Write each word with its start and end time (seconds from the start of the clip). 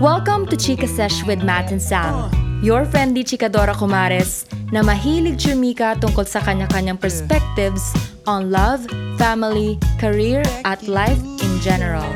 Welcome 0.00 0.48
to 0.48 0.56
Chika 0.56 0.88
Sesh 0.88 1.28
with 1.28 1.44
Matt 1.44 1.68
and 1.68 1.76
Sam, 1.76 2.32
your 2.64 2.88
friendly 2.88 3.20
chikadora 3.20 3.76
kumares 3.76 4.48
na 4.72 4.80
mahilig 4.80 5.36
chumika 5.36 5.92
tungkol 6.00 6.24
sa 6.24 6.40
kanya-kanyang 6.40 6.96
perspectives 6.96 7.84
on 8.24 8.48
love, 8.48 8.80
family, 9.20 9.76
career, 10.00 10.40
at 10.64 10.80
life 10.88 11.20
in 11.44 11.52
general. 11.60 12.08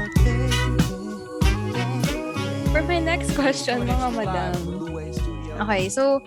For 2.73 2.81
my 2.89 3.05
next 3.05 3.37
question, 3.37 3.85
mga 3.85 4.09
madam. 4.17 4.57
Okay, 5.69 5.93
so 5.93 6.25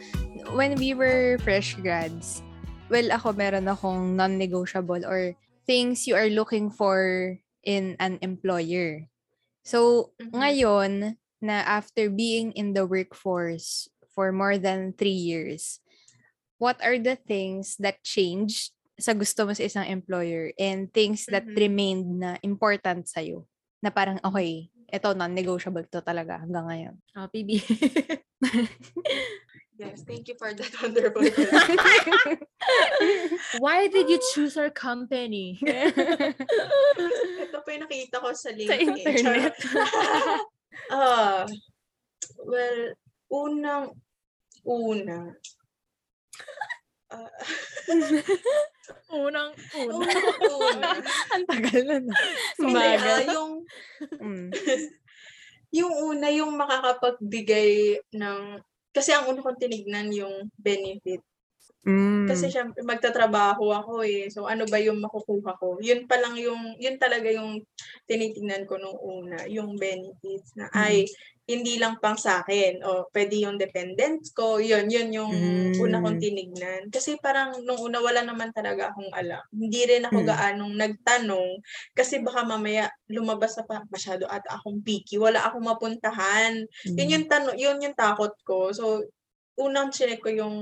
when 0.53 0.77
we 0.77 0.93
were 0.93 1.41
fresh 1.41 1.73
grads, 1.81 2.45
well, 2.93 3.09
ako 3.09 3.33
meron 3.33 3.65
akong 3.65 4.13
non-negotiable 4.13 5.01
or 5.09 5.33
things 5.65 6.05
you 6.05 6.13
are 6.13 6.29
looking 6.29 6.69
for 6.69 7.33
in 7.65 7.97
an 7.97 8.21
employer. 8.21 9.09
So, 9.65 10.13
Mhm. 10.21 10.37
ngayon, 10.37 11.17
na 11.47 11.63
after 11.63 12.11
being 12.11 12.51
in 12.53 12.75
the 12.75 12.83
workforce 12.83 13.87
for 14.11 14.35
more 14.35 14.59
than 14.59 14.91
three 14.91 15.15
years, 15.15 15.79
what 16.59 16.75
are 16.83 16.99
the 16.99 17.15
things 17.15 17.79
that 17.79 18.03
changed 18.03 18.75
sa 18.99 19.15
gusto 19.15 19.47
mo 19.47 19.55
sa 19.55 19.63
isang 19.63 19.87
employer 19.87 20.51
and 20.59 20.91
things 20.91 21.23
that 21.31 21.47
Mhm. 21.47 21.55
remained 21.55 22.09
na 22.19 22.35
important 22.43 23.07
sa'yo? 23.07 23.47
Na 23.79 23.93
parang, 23.93 24.19
okay, 24.25 24.67
eto 24.91 25.15
non-negotiable 25.15 25.85
to 25.87 26.03
talaga 26.03 26.43
hanggang 26.43 26.65
ngayon. 26.67 26.95
Oh, 27.15 27.29
PB. 27.31 27.49
Yes, 29.77 30.01
thank 30.09 30.25
you 30.25 30.33
for 30.41 30.49
that 30.57 30.73
wonderful. 30.81 31.21
Why 33.53 33.85
did 33.85 34.09
you 34.09 34.17
choose 34.33 34.57
our 34.57 34.73
company? 34.73 35.61
Ito 35.61 37.61
po 37.61 37.67
yung 37.69 37.85
nakita 37.85 38.17
ko 38.17 38.33
sa 38.33 38.49
LinkedIn. 38.49 39.05
internet. 39.05 39.53
Ah, 40.89 41.43
well, 42.45 42.79
unang 43.31 43.91
una. 44.63 45.35
ah, 47.11 47.31
Unang 49.11 49.51
unang 49.75 50.23
una. 50.47 50.89
Ang 51.35 51.45
tagal 51.47 51.83
na 51.87 51.97
no? 52.03 52.11
Hindi, 52.59 52.75
ah, 52.75 52.99
Bagal. 52.99 53.23
yung, 53.31 53.53
Mm. 54.19 54.47
yung 55.77 55.93
una, 55.95 56.27
yung 56.31 56.51
makakapagbigay 56.55 57.99
ng, 58.15 58.39
kasi 58.95 59.11
ang 59.11 59.27
una 59.27 59.43
kong 59.43 59.59
tinignan 59.59 60.11
yung 60.15 60.47
benefit. 60.59 61.19
Mm. 61.87 62.27
Kasi 62.27 62.51
syempre, 62.51 62.83
magtatrabaho 62.83 63.71
ako 63.71 64.03
eh. 64.03 64.27
So, 64.27 64.43
ano 64.51 64.67
ba 64.67 64.75
yung 64.83 64.99
makukuha 64.99 65.55
ko? 65.55 65.79
Yun 65.79 66.03
pa 66.03 66.19
lang 66.19 66.35
yung, 66.35 66.75
yun 66.75 66.99
talaga 66.99 67.31
yung 67.31 67.63
tinitingnan 68.03 68.67
ko 68.67 68.75
nung 68.75 68.99
una, 68.99 69.47
yung 69.47 69.79
benefits 69.79 70.51
na, 70.59 70.67
ay, 70.75 71.07
hindi 71.47 71.79
lang 71.79 71.95
pang 72.03 72.19
sa 72.19 72.43
akin. 72.43 72.83
O, 72.83 73.07
pwede 73.15 73.39
yung 73.39 73.55
dependents 73.55 74.35
ko. 74.35 74.59
Yun, 74.59 74.91
yun 74.91 75.15
yung 75.15 75.31
Mm. 75.31 75.79
una 75.79 76.03
kong 76.03 76.19
tinignan. 76.19 76.91
Kasi 76.91 77.15
parang 77.23 77.63
nung 77.63 77.79
una, 77.79 78.03
wala 78.03 78.19
naman 78.27 78.51
talaga 78.51 78.91
akong 78.91 79.07
alam. 79.15 79.39
Hindi 79.55 79.87
rin 79.87 80.03
ako 80.03 80.19
Mm. 80.23 80.27
gaanong 80.27 80.73
nagtanong. 80.75 81.49
Kasi 81.95 82.19
baka 82.19 82.43
mamaya 82.43 82.91
lumabas 83.07 83.55
na 83.55 83.63
pa 83.63 83.79
masyado 83.87 84.27
at 84.27 84.43
akong 84.51 84.83
picky. 84.83 85.15
Wala 85.15 85.39
akong 85.47 85.63
mapuntahan. 85.63 86.67
Yun 86.99 87.15
yung 87.15 87.25
tanong, 87.31 87.55
yun 87.55 87.79
yung 87.79 87.95
takot 87.95 88.35
ko. 88.43 88.75
So, 88.75 89.07
unang 89.57 89.89
chinek 89.93 90.21
ko 90.21 90.29
yung 90.29 90.57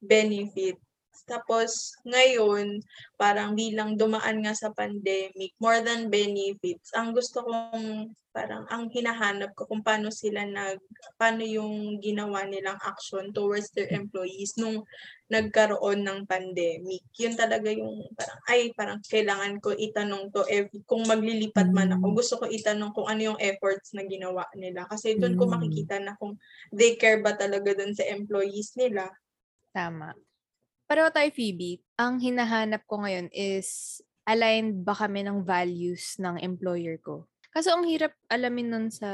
benefit. 0.00 0.78
Tapos, 1.26 1.96
ngayon, 2.06 2.82
parang 3.18 3.56
bilang 3.58 3.96
dumaan 3.98 4.44
nga 4.44 4.54
sa 4.54 4.70
pandemic, 4.74 5.56
more 5.58 5.80
than 5.82 6.06
benefits, 6.12 6.92
ang 6.94 7.16
gusto 7.16 7.42
kong, 7.42 8.12
parang, 8.30 8.68
ang 8.70 8.86
hinahanap 8.92 9.50
ko 9.58 9.66
kung 9.66 9.82
paano 9.82 10.12
sila 10.14 10.46
nag, 10.46 10.78
paano 11.18 11.42
yung 11.42 11.98
ginawa 11.98 12.46
nilang 12.46 12.78
action 12.86 13.32
towards 13.34 13.72
their 13.74 13.90
employees 13.90 14.54
nung 14.60 14.86
nagkaroon 15.28 16.06
ng 16.06 16.24
pandemic. 16.30 17.02
Yun 17.18 17.34
talaga 17.34 17.68
yung, 17.74 18.06
parang, 18.14 18.40
ay, 18.48 18.60
parang 18.78 19.00
kailangan 19.04 19.58
ko 19.60 19.74
itanong 19.74 20.30
to 20.30 20.46
every, 20.48 20.80
kung 20.86 21.02
maglilipat 21.04 21.68
man 21.74 21.92
ako, 21.98 22.06
Mm. 22.12 22.16
gusto 22.16 22.34
ko 22.38 22.44
itanong 22.46 22.92
kung 22.94 23.08
ano 23.10 23.34
yung 23.34 23.40
efforts 23.42 23.92
na 23.96 24.06
ginawa 24.06 24.46
nila. 24.54 24.86
Kasi 24.88 25.18
doon 25.18 25.34
ko 25.36 25.44
Mm. 25.48 25.52
makikita 25.58 25.96
na 26.00 26.14
kung 26.16 26.38
they 26.70 26.94
care 26.96 27.18
ba 27.20 27.34
talaga 27.34 27.74
doon 27.74 27.92
sa 27.92 28.06
employees 28.06 28.72
nila. 28.78 29.10
Tama. 29.74 30.14
Pero 30.88 31.12
tayo, 31.12 31.28
Phoebe, 31.36 31.84
ang 32.00 32.16
hinahanap 32.16 32.88
ko 32.88 33.04
ngayon 33.04 33.28
is 33.36 34.00
aligned 34.24 34.88
ba 34.88 34.96
kami 34.96 35.20
ng 35.20 35.44
values 35.44 36.16
ng 36.16 36.40
employer 36.40 36.96
ko? 36.96 37.28
Kaso 37.52 37.76
ang 37.76 37.84
hirap 37.84 38.16
alamin 38.32 38.72
nun 38.72 38.86
sa 38.88 39.08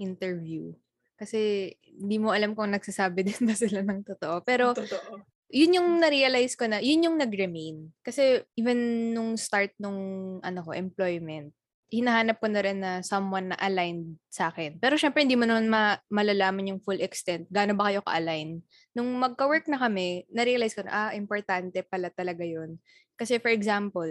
interview. 0.00 0.72
Kasi 1.20 1.68
hindi 1.84 2.16
mo 2.16 2.32
alam 2.32 2.56
kung 2.56 2.72
nagsasabi 2.72 3.22
din 3.28 3.44
ba 3.44 3.52
sila 3.52 3.84
ng 3.84 4.08
totoo. 4.08 4.40
Pero 4.40 4.72
Totoo. 4.72 5.20
yun 5.52 5.76
yung 5.76 6.00
na-realize 6.00 6.56
ko 6.56 6.64
na, 6.64 6.80
yun 6.80 7.04
yung 7.04 7.20
nag-remain. 7.20 7.92
Kasi 8.00 8.40
even 8.56 9.12
nung 9.12 9.36
start 9.36 9.76
nung 9.76 10.40
ano 10.40 10.64
ko, 10.64 10.72
employment, 10.72 11.52
hinahanap 11.92 12.40
ko 12.40 12.48
na 12.48 12.60
rin 12.64 12.80
na 12.80 13.04
someone 13.04 13.52
na 13.52 13.58
aligned 13.60 14.16
sa 14.32 14.48
akin. 14.48 14.80
Pero 14.80 14.96
syempre, 14.96 15.20
hindi 15.22 15.36
mo 15.36 15.44
naman 15.44 15.68
ma- 15.68 16.00
malalaman 16.08 16.72
yung 16.72 16.80
full 16.80 16.98
extent. 17.04 17.44
Gaano 17.52 17.76
ba 17.76 17.92
kayo 17.92 18.00
ka-align? 18.00 18.64
Nung 18.96 19.12
magka-work 19.20 19.68
na 19.68 19.76
kami, 19.76 20.24
na-realize 20.32 20.72
ko 20.72 20.88
na, 20.88 20.92
ah, 20.92 21.12
importante 21.12 21.84
pala 21.84 22.08
talaga 22.08 22.42
yun. 22.48 22.80
Kasi 23.20 23.36
for 23.36 23.52
example, 23.52 24.08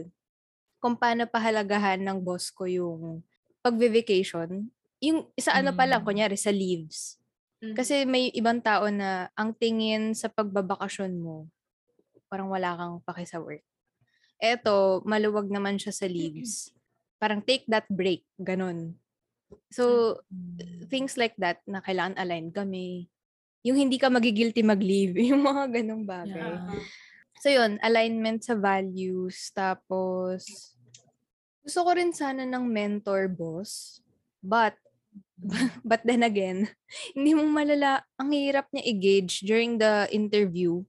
kung 0.78 0.94
paano 0.98 1.26
pahalagahan 1.26 2.02
ng 2.06 2.22
boss 2.22 2.54
ko 2.54 2.70
yung 2.70 3.26
pag-vacation, 3.66 4.70
yung 5.02 5.30
sa 5.38 5.58
ano 5.58 5.74
pa 5.74 5.90
lang, 5.90 6.06
Mm. 6.06 6.08
kunyari, 6.08 6.38
sa 6.38 6.54
leaves. 6.54 7.18
Mhm. 7.62 7.74
Kasi 7.78 8.06
may 8.06 8.30
ibang 8.34 8.62
tao 8.62 8.90
na 8.90 9.30
ang 9.38 9.54
tingin 9.58 10.14
sa 10.14 10.30
pagbabakasyon 10.30 11.18
mo, 11.18 11.50
parang 12.30 12.50
wala 12.50 12.74
kang 12.78 12.96
paki 13.06 13.26
sa 13.26 13.42
work. 13.42 13.62
Eto, 14.42 15.06
maluwag 15.06 15.50
naman 15.50 15.78
siya 15.78 15.94
sa 15.94 16.10
leaves. 16.10 16.74
Parang 17.22 17.46
take 17.46 17.70
that 17.70 17.86
break, 17.86 18.26
ganun. 18.42 18.98
So, 19.70 20.18
things 20.90 21.16
like 21.22 21.38
that 21.38 21.62
na 21.70 21.86
kailangan 21.86 22.18
align 22.18 22.50
kami. 22.50 23.14
Yung 23.62 23.78
hindi 23.78 24.02
ka 24.02 24.10
magigilty 24.10 24.66
mag-leave, 24.66 25.14
yung 25.30 25.46
mga 25.46 25.70
ganung 25.70 26.04
bagay. 26.04 26.58
Yeah. 26.58 26.82
So 27.42 27.50
yun, 27.50 27.82
alignment 27.82 28.46
sa 28.46 28.54
values. 28.54 29.50
Tapos, 29.54 30.74
gusto 31.66 31.80
ko 31.86 31.90
rin 31.94 32.14
sana 32.14 32.46
ng 32.46 32.66
mentor 32.66 33.30
boss. 33.30 34.02
But, 34.42 34.78
but 35.90 36.02
then 36.06 36.26
again, 36.26 36.70
hindi 37.18 37.38
mo 37.38 37.46
malala, 37.46 38.06
ang 38.18 38.34
hirap 38.34 38.70
niya 38.74 38.86
i-gauge 38.86 39.46
during 39.46 39.78
the 39.78 40.10
interview. 40.10 40.82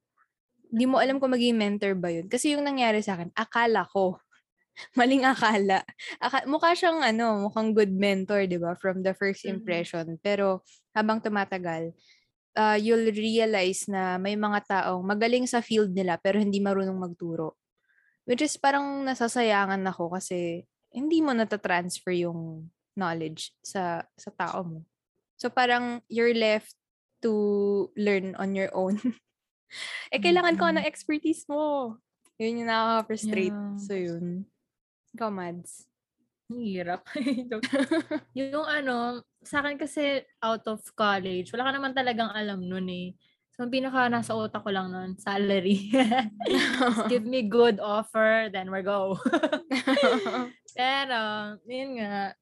Hindi 0.72 0.84
mo 0.88 0.96
alam 0.96 1.20
kung 1.20 1.36
maging 1.36 1.56
mentor 1.56 1.92
ba 1.92 2.08
yun. 2.08 2.32
Kasi 2.32 2.56
yung 2.56 2.64
nangyari 2.64 3.04
sa 3.04 3.20
akin, 3.20 3.28
akala 3.36 3.84
ko. 3.92 4.16
Maling 4.98 5.24
akala. 5.28 5.84
Aka- 6.18 6.48
mukha 6.48 6.72
siyang 6.72 7.04
ano, 7.04 7.48
mukhang 7.48 7.76
good 7.76 7.92
mentor, 7.92 8.48
di 8.48 8.56
ba? 8.56 8.72
From 8.76 9.04
the 9.04 9.12
first 9.12 9.44
Mhm. 9.44 9.60
impression. 9.60 10.04
Pero 10.24 10.64
habang 10.96 11.20
tumatagal, 11.20 11.92
uh, 12.56 12.76
you'll 12.80 13.12
realize 13.12 13.88
na 13.88 14.16
may 14.16 14.36
mga 14.36 14.60
taong 14.68 15.04
magaling 15.04 15.44
sa 15.48 15.60
field 15.64 15.92
nila 15.92 16.20
pero 16.20 16.40
hindi 16.40 16.60
marunong 16.60 16.96
magturo. 16.96 17.56
Which 18.24 18.44
is 18.44 18.54
parang 18.56 19.02
nasasayangan 19.02 19.82
ako 19.88 20.14
kasi 20.14 20.64
hindi 20.92 21.18
mo 21.24 21.32
natatransfer 21.34 22.14
yung 22.14 22.70
knowledge 22.94 23.56
sa 23.64 24.04
sa 24.14 24.30
tao 24.30 24.62
mo. 24.62 24.78
So 25.40 25.50
parang 25.50 26.04
you're 26.06 26.36
left 26.36 26.76
to 27.24 27.32
learn 27.98 28.36
on 28.38 28.54
your 28.54 28.70
own. 28.76 29.00
eh 30.14 30.20
kailangan 30.20 30.54
ko 30.60 30.70
ng 30.70 30.86
expertise 30.86 31.48
mo. 31.48 31.96
Yun 32.38 32.62
yung 32.62 32.70
nakaka-frustrate. 32.70 33.54
Yeah. 33.54 33.78
So 33.80 33.92
yun. 33.96 34.46
Ikaw, 35.12 35.28
Mads. 35.28 35.92
Hirap. 36.52 37.04
yung 38.38 38.66
ano, 38.66 39.24
sa 39.44 39.60
akin 39.60 39.76
kasi 39.80 40.24
out 40.40 40.64
of 40.68 40.80
college, 40.92 41.52
wala 41.52 41.68
ka 41.68 41.72
naman 41.72 41.92
talagang 41.96 42.32
alam 42.32 42.60
nun 42.64 42.88
eh. 42.88 43.16
So, 43.52 43.68
ang 43.68 43.72
pinaka 43.72 44.08
nasa 44.08 44.32
utak 44.32 44.64
ko 44.64 44.72
lang 44.72 44.88
nun, 44.88 45.20
salary. 45.20 45.92
Give 47.12 47.24
me 47.28 47.44
good 47.44 47.84
offer, 47.84 48.48
then 48.48 48.72
we 48.72 48.80
go. 48.80 49.20
Pero, 50.72 51.20
yun 51.68 52.00
nga, 52.00 52.32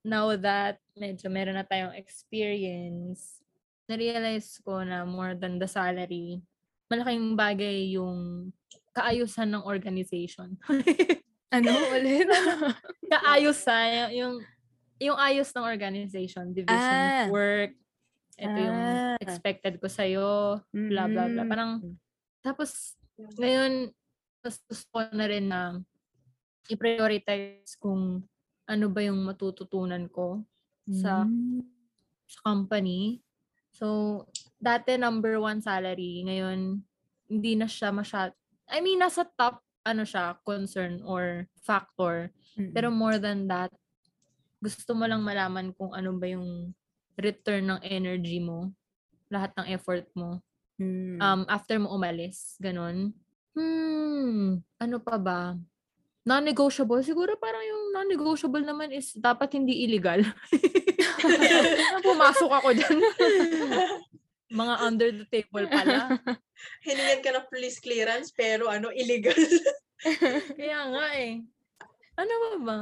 now 0.00 0.32
that 0.40 0.80
medyo 0.96 1.28
meron 1.28 1.60
na 1.60 1.68
tayong 1.68 1.92
experience, 2.00 3.44
na-realize 3.84 4.56
ko 4.64 4.80
na 4.80 5.04
more 5.04 5.36
than 5.36 5.60
the 5.60 5.68
salary, 5.68 6.40
malaking 6.88 7.36
bagay 7.36 7.92
yung 7.92 8.48
kaayusan 8.96 9.52
ng 9.52 9.68
organization. 9.68 10.56
Ano 11.50 11.68
ulit? 11.96 12.28
kaayusan, 13.08 14.10
yung 14.20 14.34
yung 15.02 15.18
ayos 15.18 15.50
ng 15.52 15.66
organization, 15.66 16.54
division 16.54 16.78
Ah. 16.78 17.26
of 17.26 17.34
work, 17.34 17.72
ito 18.38 18.58
yung 18.58 18.80
Ah. 18.80 19.16
expected 19.20 19.76
ko 19.82 19.86
sa'yo, 19.90 20.62
blah, 20.70 21.06
blah, 21.10 21.26
blah. 21.28 21.44
Mm. 21.44 21.50
Parang, 21.50 21.70
tapos, 22.40 22.94
ngayon, 23.36 23.90
mas 24.40 24.62
gusto 24.64 24.96
na 25.12 25.26
rin 25.26 25.46
na 25.50 25.80
i-prioritize 26.70 27.76
kung 27.76 28.24
ano 28.64 28.86
ba 28.88 29.00
yung 29.04 29.20
matututunan 29.24 30.08
ko 30.08 30.40
sa 30.88 31.24
Mm. 31.26 31.60
sa 32.24 32.38
company. 32.40 33.20
So, 33.74 34.24
dati 34.56 34.96
number 34.96 35.36
one 35.36 35.60
salary. 35.60 36.24
Ngayon, 36.24 36.80
hindi 37.28 37.52
na 37.58 37.68
siya 37.68 37.92
masyad... 37.92 38.32
I 38.70 38.80
mean, 38.80 39.02
nasa 39.02 39.26
top, 39.28 39.60
ano 39.84 40.02
siya, 40.02 40.40
concern 40.42 41.04
or 41.04 41.46
factor. 41.60 42.32
Pero 42.72 42.88
more 42.88 43.20
than 43.20 43.46
that, 43.46 43.70
gusto 44.58 44.96
mo 44.96 45.04
lang 45.04 45.20
malaman 45.20 45.76
kung 45.76 45.92
ano 45.92 46.16
ba 46.16 46.26
yung 46.26 46.72
return 47.14 47.68
ng 47.68 47.80
energy 47.84 48.40
mo, 48.40 48.72
lahat 49.28 49.52
ng 49.60 49.68
effort 49.70 50.08
mo, 50.16 50.40
Mm. 50.74 51.22
um, 51.22 51.40
after 51.46 51.78
mo 51.78 51.94
umalis. 51.94 52.58
Ganon. 52.58 53.14
Hmm, 53.54 54.58
ano 54.74 54.96
pa 54.98 55.14
ba? 55.14 55.54
Non-negotiable. 56.26 56.98
Siguro 57.06 57.38
parang 57.38 57.62
yung 57.62 57.94
non-negotiable 57.94 58.66
naman 58.66 58.90
is 58.90 59.14
dapat 59.14 59.54
hindi 59.54 59.86
illegal. 59.86 60.26
Pumasok 62.06 62.50
ako 62.50 62.68
dyan. 62.74 62.98
Mga 64.54 64.74
under 64.80 65.10
the 65.10 65.26
table 65.26 65.66
pala. 65.66 66.14
Hiningan 66.86 67.20
ka 67.20 67.30
ng 67.34 67.48
police 67.50 67.82
clearance 67.82 68.30
pero 68.30 68.70
ano, 68.70 68.94
illegal. 68.94 69.34
Kaya 70.58 70.78
nga 70.94 71.06
eh. 71.18 71.42
Ano 72.14 72.32
ba 72.32 72.50
ba? 72.62 72.80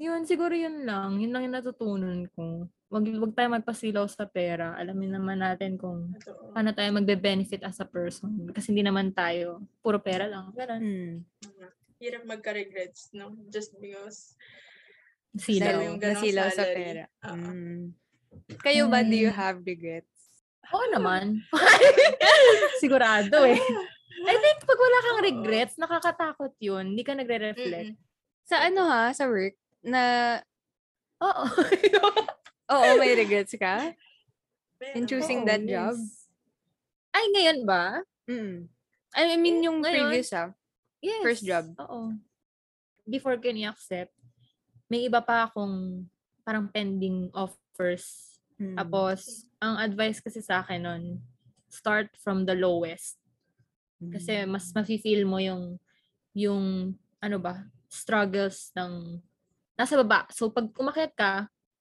Yun, 0.00 0.24
siguro 0.24 0.56
yun 0.56 0.88
lang. 0.88 1.20
Yun 1.20 1.32
lang 1.32 1.42
yung 1.44 1.56
natutunan 1.56 2.24
ko. 2.32 2.64
Wag, 2.88 3.04
wag 3.18 3.32
tayo 3.34 3.48
magpasilaw 3.52 4.06
sa 4.08 4.24
pera. 4.24 4.72
Alamin 4.78 5.20
naman 5.20 5.42
natin 5.42 5.76
kung 5.76 6.16
Totoo. 6.22 6.54
paano 6.56 6.70
tayo 6.72 6.88
magbe-benefit 6.96 7.60
as 7.66 7.76
a 7.82 7.88
person. 7.88 8.48
Kasi 8.54 8.72
hindi 8.72 8.86
naman 8.86 9.12
tayo, 9.12 9.60
puro 9.84 10.00
pera 10.00 10.24
lang. 10.24 10.54
Ganun. 10.56 10.80
Mm. 10.80 11.14
Hirap 11.98 12.22
magka-regrets, 12.24 13.12
no? 13.12 13.36
Just 13.48 13.76
because 13.76 14.36
Silaw. 15.36 16.00
Nasilaw 16.00 16.48
sa 16.48 16.64
pera. 16.64 17.04
Mm. 17.20 17.92
Kayo 18.64 18.88
ba, 18.88 19.04
do 19.04 19.12
you 19.12 19.28
Mm. 19.28 19.36
have 19.36 19.60
regrets? 19.60 20.15
Oo 20.74 20.86
naman. 20.90 21.42
Sigurado 22.82 23.46
eh. 23.46 23.60
I 24.26 24.36
think 24.40 24.58
pag 24.64 24.80
wala 24.80 24.98
kang 25.04 25.20
regrets, 25.22 25.74
nakakatakot 25.76 26.52
yun. 26.58 26.96
Hindi 26.96 27.04
ka 27.04 27.12
nagre-reflect. 27.14 27.94
Mm-mm. 27.94 28.46
Sa 28.46 28.56
ano 28.62 28.80
ha, 28.86 29.10
sa 29.12 29.26
work, 29.28 29.54
na, 29.84 30.02
Oo. 31.22 31.44
oo, 32.74 32.88
may 32.98 33.12
regrets 33.14 33.54
ka? 33.58 33.92
In 34.94 35.06
choosing 35.06 35.44
Oo, 35.44 35.48
that 35.48 35.62
yes. 35.62 35.70
job? 35.70 35.96
Ay, 37.16 37.24
ngayon 37.32 37.60
ba? 37.64 37.84
Mm. 38.28 38.68
I 39.16 39.36
mean, 39.40 39.64
yung 39.64 39.80
Ngayon? 39.80 40.12
previous 40.12 40.30
ah. 40.36 40.52
Yes. 41.00 41.24
First 41.24 41.44
job. 41.48 41.64
Oo. 41.80 42.12
Before 43.08 43.38
ko 43.40 43.48
ni-accept, 43.48 44.12
may 44.92 45.08
iba 45.08 45.24
pa 45.24 45.48
akong 45.48 46.04
parang 46.44 46.68
pending 46.68 47.32
offers. 47.32 48.35
Mm. 48.56 48.76
Tapos, 48.76 49.48
ang 49.60 49.76
advice 49.76 50.20
kasi 50.20 50.40
sa 50.40 50.64
akin 50.64 50.80
nun, 50.80 51.02
start 51.68 52.08
from 52.16 52.48
the 52.48 52.56
lowest. 52.56 53.20
Kasi 54.00 54.44
Mm. 54.44 54.48
mas 54.52 54.72
mafe-feel 54.72 55.24
mo 55.28 55.36
yung, 55.40 55.76
yung, 56.32 56.92
ano 57.20 57.36
ba, 57.40 57.64
struggles 57.88 58.72
ng, 58.76 59.20
nasa 59.76 59.96
baba. 60.00 60.24
So, 60.32 60.48
pag 60.48 60.72
umakyat 60.72 61.12
ka, 61.12 61.32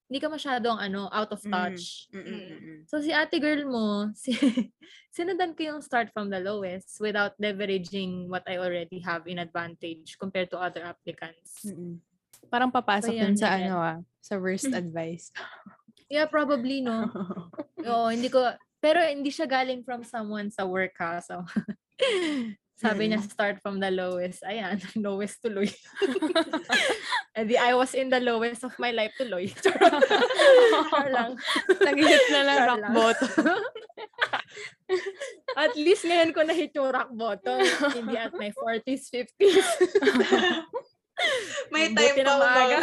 hindi 0.06 0.20
ka 0.20 0.28
masyadong, 0.30 0.78
ano, 0.78 1.08
out 1.10 1.32
of 1.32 1.42
Mm. 1.44 1.52
touch. 1.52 2.12
Mm, 2.12 2.20
mm, 2.22 2.28
mm, 2.30 2.60
mm. 2.60 2.80
So, 2.86 3.00
si 3.02 3.10
ate 3.16 3.40
girl 3.40 3.64
mo, 3.66 3.86
si, 4.22 4.36
sinundan 5.16 5.56
ko 5.56 5.76
yung 5.76 5.82
start 5.82 6.12
from 6.12 6.28
the 6.28 6.44
lowest 6.44 7.00
without 7.00 7.34
leveraging 7.40 8.28
what 8.28 8.44
I 8.46 8.60
already 8.60 9.00
have 9.00 9.26
in 9.32 9.40
advantage 9.40 10.20
compared 10.20 10.52
to 10.52 10.60
other 10.60 10.84
applicants. 10.84 11.66
Mm-mm. 11.66 12.04
Parang 12.52 12.70
papasok 12.70 13.10
So, 13.10 13.18
dun 13.18 13.34
yan, 13.34 13.40
sa 13.40 13.48
ganyan. 13.56 13.72
ano 13.72 13.76
ah, 13.80 14.00
sa 14.22 14.36
worst 14.38 14.70
advice. 14.76 15.32
Yeah, 16.10 16.30
probably, 16.30 16.82
no? 16.86 17.10
Oo, 17.90 18.08
hindi 18.14 18.30
ko, 18.30 18.46
pero 18.82 19.02
hindi 19.02 19.34
siya 19.34 19.50
galing 19.50 19.82
from 19.82 20.06
someone 20.06 20.54
sa 20.54 20.66
work 20.66 20.94
ha. 21.02 21.18
So, 21.22 21.42
sabi 22.82 23.08
niya 23.08 23.24
start 23.24 23.64
from 23.64 23.80
the 23.80 23.90
lowest. 23.90 24.44
Ayan, 24.46 24.78
lowest 25.06 25.42
tuloy. 25.42 25.72
And 27.36 27.48
di 27.50 27.56
I 27.58 27.74
was 27.74 27.96
in 27.96 28.12
the 28.12 28.20
lowest 28.20 28.64
of 28.68 28.76
my 28.78 28.92
life 28.92 29.16
tuloy. 29.18 29.50
Char 30.92 31.08
lang. 31.10 31.40
Nag-hit 31.72 32.26
na 32.30 32.42
lang 32.44 32.58
Char 32.60 32.68
rock 32.70 32.82
lang. 32.84 32.94
bottom. 32.94 33.34
At 35.56 35.74
least 35.80 36.04
ngayon 36.06 36.32
ko 36.36 36.44
na-hit 36.44 36.76
yung 36.76 36.92
rock 36.92 37.12
bottom. 37.16 37.64
hindi 37.96 38.16
at 38.20 38.36
my 38.36 38.52
40s, 38.54 39.08
50s. 39.10 39.68
May 41.74 41.96
time 41.96 42.24
pa 42.24 42.34
umaga. 42.36 42.78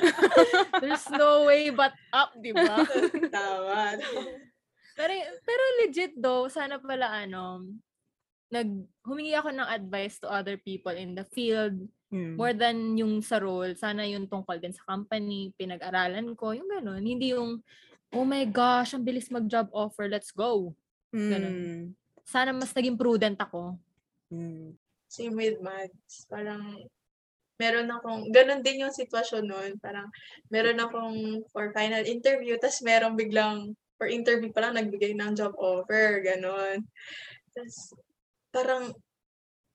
There's 0.82 1.06
no 1.10 1.46
way 1.50 1.70
but 1.70 1.92
up, 2.14 2.32
di 2.38 2.54
ba? 2.54 2.82
Tama. 3.34 3.98
Pero, 4.94 5.12
pero 5.42 5.62
legit 5.82 6.14
though, 6.16 6.46
sana 6.46 6.78
pala 6.78 7.24
ano, 7.24 7.66
nag, 8.50 8.68
humingi 9.06 9.34
ako 9.34 9.50
ng 9.54 9.68
advice 9.68 10.18
to 10.20 10.28
other 10.30 10.58
people 10.58 10.94
in 10.94 11.14
the 11.14 11.24
field, 11.30 11.76
Mm. 12.10 12.34
more 12.34 12.50
than 12.50 12.98
yung 12.98 13.22
sa 13.22 13.38
role, 13.38 13.70
sana 13.78 14.02
yung 14.02 14.26
tungkol 14.26 14.58
din 14.58 14.74
sa 14.74 14.82
company, 14.82 15.54
pinag-aralan 15.54 16.34
ko, 16.34 16.50
yung 16.50 16.66
ganun. 16.66 17.06
Hindi 17.06 17.30
yung, 17.38 17.62
oh 18.10 18.26
my 18.26 18.42
gosh, 18.50 18.98
ang 18.98 19.06
bilis 19.06 19.30
mag-job 19.30 19.70
offer, 19.70 20.10
let's 20.10 20.34
go. 20.34 20.74
ganun. 21.14 21.54
Mm. 21.54 21.82
Sana 22.26 22.50
mas 22.50 22.74
naging 22.74 22.98
prudent 22.98 23.38
ako. 23.38 23.78
Mm. 24.26 24.74
Same 25.06 25.34
with 25.38 25.62
maths. 25.62 26.26
Parang, 26.26 26.82
meron 27.60 27.92
akong, 27.92 28.32
ganun 28.32 28.64
din 28.64 28.88
yung 28.88 28.94
sitwasyon 28.96 29.44
nun. 29.44 29.70
Parang, 29.84 30.08
meron 30.48 30.80
akong 30.80 31.44
for 31.52 31.68
final 31.76 32.02
interview, 32.08 32.56
tas 32.56 32.80
meron 32.80 33.14
biglang, 33.20 33.76
for 34.00 34.08
interview 34.08 34.48
pa 34.50 34.64
lang, 34.64 34.80
nagbigay 34.80 35.12
ng 35.12 35.36
job 35.36 35.52
offer, 35.60 36.24
ganun. 36.24 36.80
Tas, 37.52 37.92
parang, 38.50 38.96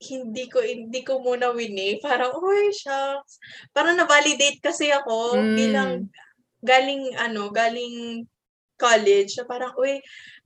hindi 0.04 0.52
ko 0.52 0.60
hindi 0.62 1.02
ko 1.08 1.24
muna 1.24 1.56
winning. 1.56 2.04
Parang, 2.04 2.36
uy, 2.38 2.70
shucks. 2.76 3.40
Parang 3.72 3.96
na-validate 3.96 4.60
kasi 4.60 4.92
ako 4.92 5.40
Mm. 5.40 5.56
bilang 5.56 5.92
galing, 6.66 7.16
ano, 7.18 7.50
galing 7.54 8.28
college. 8.76 9.40
Na 9.40 9.46
parang, 9.48 9.74
uy, 9.80 10.04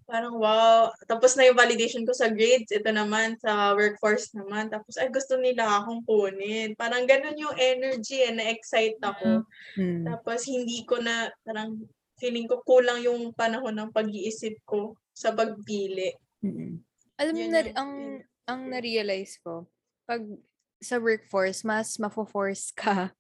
parang 0.09 0.35
wow. 0.41 0.89
Tapos 1.05 1.37
na 1.37 1.45
yung 1.45 1.55
validation 1.55 2.01
ko 2.03 2.11
sa 2.17 2.33
grades. 2.33 2.73
Ito 2.73 2.89
naman, 2.89 3.37
sa 3.37 3.77
workforce 3.77 4.33
naman. 4.33 4.73
Tapos, 4.73 4.97
ay, 4.97 5.13
gusto 5.13 5.37
nila 5.37 5.69
akong 5.69 6.01
kunin. 6.09 6.73
Parang 6.73 7.05
ganun 7.05 7.37
yung 7.37 7.53
energy 7.55 8.25
eh, 8.25 8.33
na-excite 8.33 8.97
ako. 9.05 9.45
Mm. 9.77 10.09
Tapos, 10.09 10.49
hindi 10.49 10.81
ko 10.89 10.97
na, 10.97 11.29
parang, 11.45 11.77
feeling 12.19 12.51
ko 12.51 12.59
kulang 12.67 12.99
yung 12.99 13.31
panahon 13.31 13.71
ng 13.77 13.95
pag-iisip 13.95 14.59
ko 14.67 14.99
sa 15.15 15.31
pagpili. 15.31 16.11
Mm. 16.43 16.83
Alam 17.15 17.33
mo 17.37 17.45
na, 17.47 17.61
yung- 17.63 17.77
ang, 17.77 17.91
yun. 17.95 18.19
ang 18.49 18.61
na-realize 18.67 19.39
ko, 19.39 19.69
pag 20.03 20.25
sa 20.79 20.99
workforce, 20.99 21.67
mas 21.67 21.99
mafo-force 21.99 22.71
ka 22.79 23.11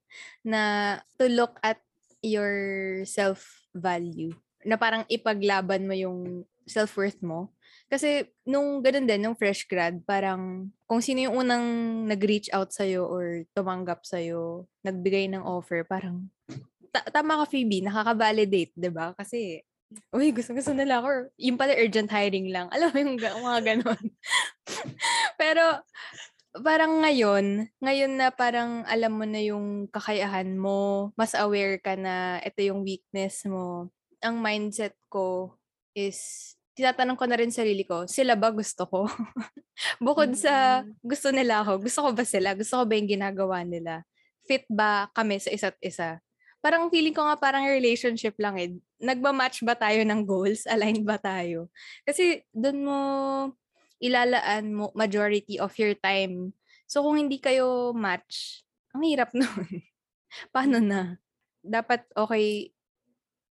na 0.43 0.95
to 1.19 1.27
look 1.27 1.59
at 1.63 1.79
your 2.23 3.03
self-value. 3.07 4.35
Na 4.67 4.75
parang 4.75 5.07
ipaglaban 5.07 5.87
mo 5.87 5.95
yung 5.95 6.43
self-worth 6.69 7.19
mo. 7.25 7.51
Kasi 7.89 8.29
nung 8.45 8.85
ganun 8.85 9.09
din, 9.09 9.25
nung 9.25 9.37
fresh 9.37 9.65
grad, 9.65 10.05
parang 10.05 10.69
kung 10.85 11.01
sino 11.01 11.25
yung 11.25 11.41
unang 11.41 11.65
nag-reach 12.05 12.53
out 12.53 12.69
sa'yo 12.69 13.09
or 13.09 13.49
tumanggap 13.57 14.05
sa'yo, 14.05 14.69
nagbigay 14.85 15.25
ng 15.33 15.41
offer, 15.41 15.81
parang 15.83 16.29
ta- 16.93 17.09
tama 17.09 17.41
ka 17.41 17.45
Phoebe, 17.49 17.81
nakaka-validate, 17.81 18.73
ba? 18.93 19.17
Kasi 19.17 19.65
uy, 20.13 20.29
gusto 20.29 20.53
gusto 20.53 20.71
nila 20.73 21.01
ako. 21.01 21.33
Yung 21.41 21.57
pala 21.57 21.73
urgent 21.73 22.09
hiring 22.13 22.53
lang. 22.53 22.69
Alam 22.73 22.93
mo 22.93 22.97
yung 23.01 23.17
ga- 23.17 23.41
mga 23.41 23.61
ganon. 23.73 24.03
Pero 25.41 25.81
parang 26.61 27.01
ngayon, 27.05 27.69
ngayon 27.81 28.13
na 28.17 28.33
parang 28.33 28.81
alam 28.89 29.13
mo 29.13 29.25
na 29.25 29.41
yung 29.41 29.85
kakayahan 29.89 30.57
mo, 30.57 31.09
mas 31.13 31.37
aware 31.37 31.77
ka 31.77 31.93
na 31.93 32.41
ito 32.41 32.61
yung 32.65 32.81
weakness 32.81 33.45
mo. 33.45 33.89
Ang 34.21 34.41
mindset 34.41 34.97
ko 35.07 35.57
is 35.93 36.53
tinatanong 36.79 37.19
ko 37.19 37.27
na 37.27 37.35
rin 37.35 37.51
sarili 37.51 37.83
ko, 37.83 38.07
sila 38.07 38.39
ba 38.39 38.55
gusto 38.55 38.87
ko? 38.87 39.03
Bukod 40.03 40.31
sa 40.39 40.83
Mm. 40.87 40.95
gusto 41.03 41.27
nila 41.35 41.59
ako, 41.59 41.83
gusto 41.83 41.99
ko 42.07 42.09
ba 42.15 42.23
sila? 42.23 42.55
Gusto 42.55 42.79
ko 42.79 42.83
ba 42.87 42.95
yung 42.95 43.11
ginagawa 43.11 43.67
nila? 43.67 44.07
Fit 44.47 44.63
ba 44.71 45.11
kami 45.11 45.43
sa 45.43 45.51
isa't 45.51 45.75
isa? 45.83 46.23
Parang 46.63 46.87
feeling 46.91 47.15
ko 47.15 47.23
nga 47.27 47.35
parang 47.39 47.67
relationship 47.67 48.35
lang 48.39 48.55
eh. 48.59 48.75
Nagma-match 48.99 49.63
ba 49.67 49.75
tayo 49.75 49.99
ng 50.07 50.23
goals? 50.23 50.63
Aligned 50.71 51.03
ba 51.03 51.19
tayo? 51.19 51.67
Kasi 52.07 52.47
doon 52.55 52.79
mo 52.87 52.99
ilalaan 53.99 54.71
mo 54.71 54.95
majority 54.95 55.59
of 55.59 55.75
your 55.75 55.91
time. 55.99 56.55
So 56.87 57.03
kung 57.03 57.19
hindi 57.19 57.43
kayo 57.43 57.91
match, 57.91 58.63
ang 58.95 59.03
hirap 59.03 59.35
nun. 59.39 59.83
Paano 60.55 60.79
na? 60.79 61.19
Dapat 61.59 62.07
okay, 62.15 62.71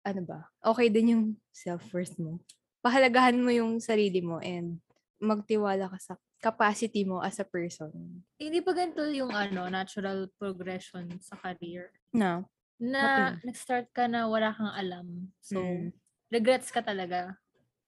ano 0.06 0.22
ba? 0.22 0.38
Okay 0.62 0.86
din 0.86 1.10
yung 1.10 1.24
self-worth 1.50 2.14
mo. 2.22 2.38
Pahalagahan 2.86 3.34
mo 3.42 3.50
yung 3.50 3.82
sarili 3.82 4.22
mo 4.22 4.38
and 4.38 4.78
magtiwala 5.18 5.90
ka 5.90 5.98
sa 5.98 6.14
capacity 6.38 7.02
mo 7.02 7.18
as 7.18 7.34
a 7.42 7.46
person. 7.48 7.90
Hindi 8.38 8.62
pa 8.62 8.70
ganito 8.78 9.02
yung 9.10 9.34
ano, 9.34 9.66
natural 9.66 10.30
progression 10.38 11.10
sa 11.18 11.34
career. 11.34 11.90
No. 12.14 12.46
Na 12.78 13.34
nag-start 13.42 13.90
ka 13.90 14.06
na 14.06 14.30
wala 14.30 14.54
kang 14.54 14.70
alam. 14.70 15.06
So, 15.42 15.58
Mm. 15.58 15.90
regrets 16.30 16.70
ka 16.70 16.78
talaga. 16.78 17.34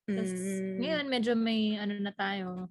Tas 0.02 0.34
Mm. 0.34 0.82
ngayon 0.82 1.06
medyo 1.06 1.38
may 1.38 1.78
ano 1.78 1.94
na 2.02 2.10
tayo, 2.10 2.66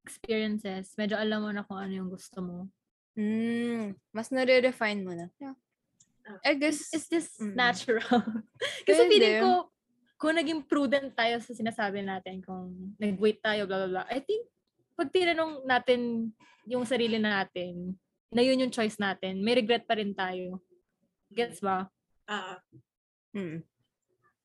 experiences. 0.00 0.96
Medyo 0.96 1.20
alam 1.20 1.44
mo 1.44 1.52
na 1.52 1.60
kung 1.60 1.76
ano 1.76 1.92
yung 1.92 2.08
gusto 2.08 2.40
mo. 2.40 2.72
Mm, 3.20 3.92
mas 4.16 4.32
nare-refine 4.32 5.04
mo 5.04 5.12
na. 5.12 5.28
Yeah. 5.36 5.60
Ah. 6.24 6.40
I 6.40 6.56
guess, 6.56 6.88
Is 6.96 7.04
this 7.12 7.36
Mm. 7.36 7.52
natural? 7.52 8.00
Kasi 8.88 9.00
feeling 9.12 9.36
Pwede. 9.36 9.44
ko, 9.44 9.52
kung 10.16 10.36
naging 10.36 10.64
prudent 10.64 11.12
tayo 11.12 11.36
sa 11.44 11.52
sinasabi 11.52 12.00
natin, 12.00 12.40
kung 12.40 12.96
nag-wait 12.96 13.40
tayo, 13.44 13.68
blah, 13.68 13.84
blah, 13.84 13.90
blah, 14.00 14.06
I 14.08 14.24
think, 14.24 14.48
pag 14.96 15.12
tinanong 15.12 15.68
natin 15.68 16.32
yung 16.64 16.88
sarili 16.88 17.20
natin, 17.20 17.92
na 18.32 18.42
yun 18.42 18.64
yung 18.64 18.72
choice 18.72 18.96
natin, 18.96 19.44
may 19.44 19.54
regret 19.54 19.84
pa 19.84 20.00
rin 20.00 20.16
tayo. 20.16 20.60
Gets 21.28 21.60
ba? 21.60 21.86
Ah, 22.26 22.58
mm. 23.36 23.60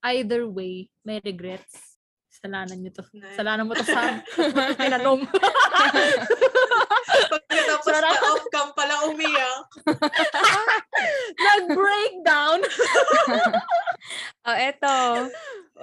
Either 0.02 0.44
way, 0.46 0.92
may 1.08 1.24
regrets. 1.24 1.98
Kasalanan 2.32 2.80
nyo 2.80 2.92
to. 2.96 3.04
Nice. 3.12 3.36
Kasalanan 3.36 3.66
mo 3.68 3.74
to 3.76 3.86
sa 3.86 4.24
tinanong. 4.82 5.24
pagkatapos 7.32 7.96
na 7.96 8.12
off-cam 8.34 8.68
pala 8.76 8.96
umiyak. 9.12 9.68
Nag-breakdown. 11.48 12.60
Oh, 14.42 14.58
eto. 14.58 15.30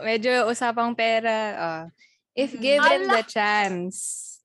Medyo 0.03 0.47
usapang 0.51 0.95
pera. 0.95 1.41
Oh. 1.59 1.83
If 2.39 2.55
given 2.55 3.11
Ala. 3.11 3.19
the 3.19 3.25
chance 3.27 3.97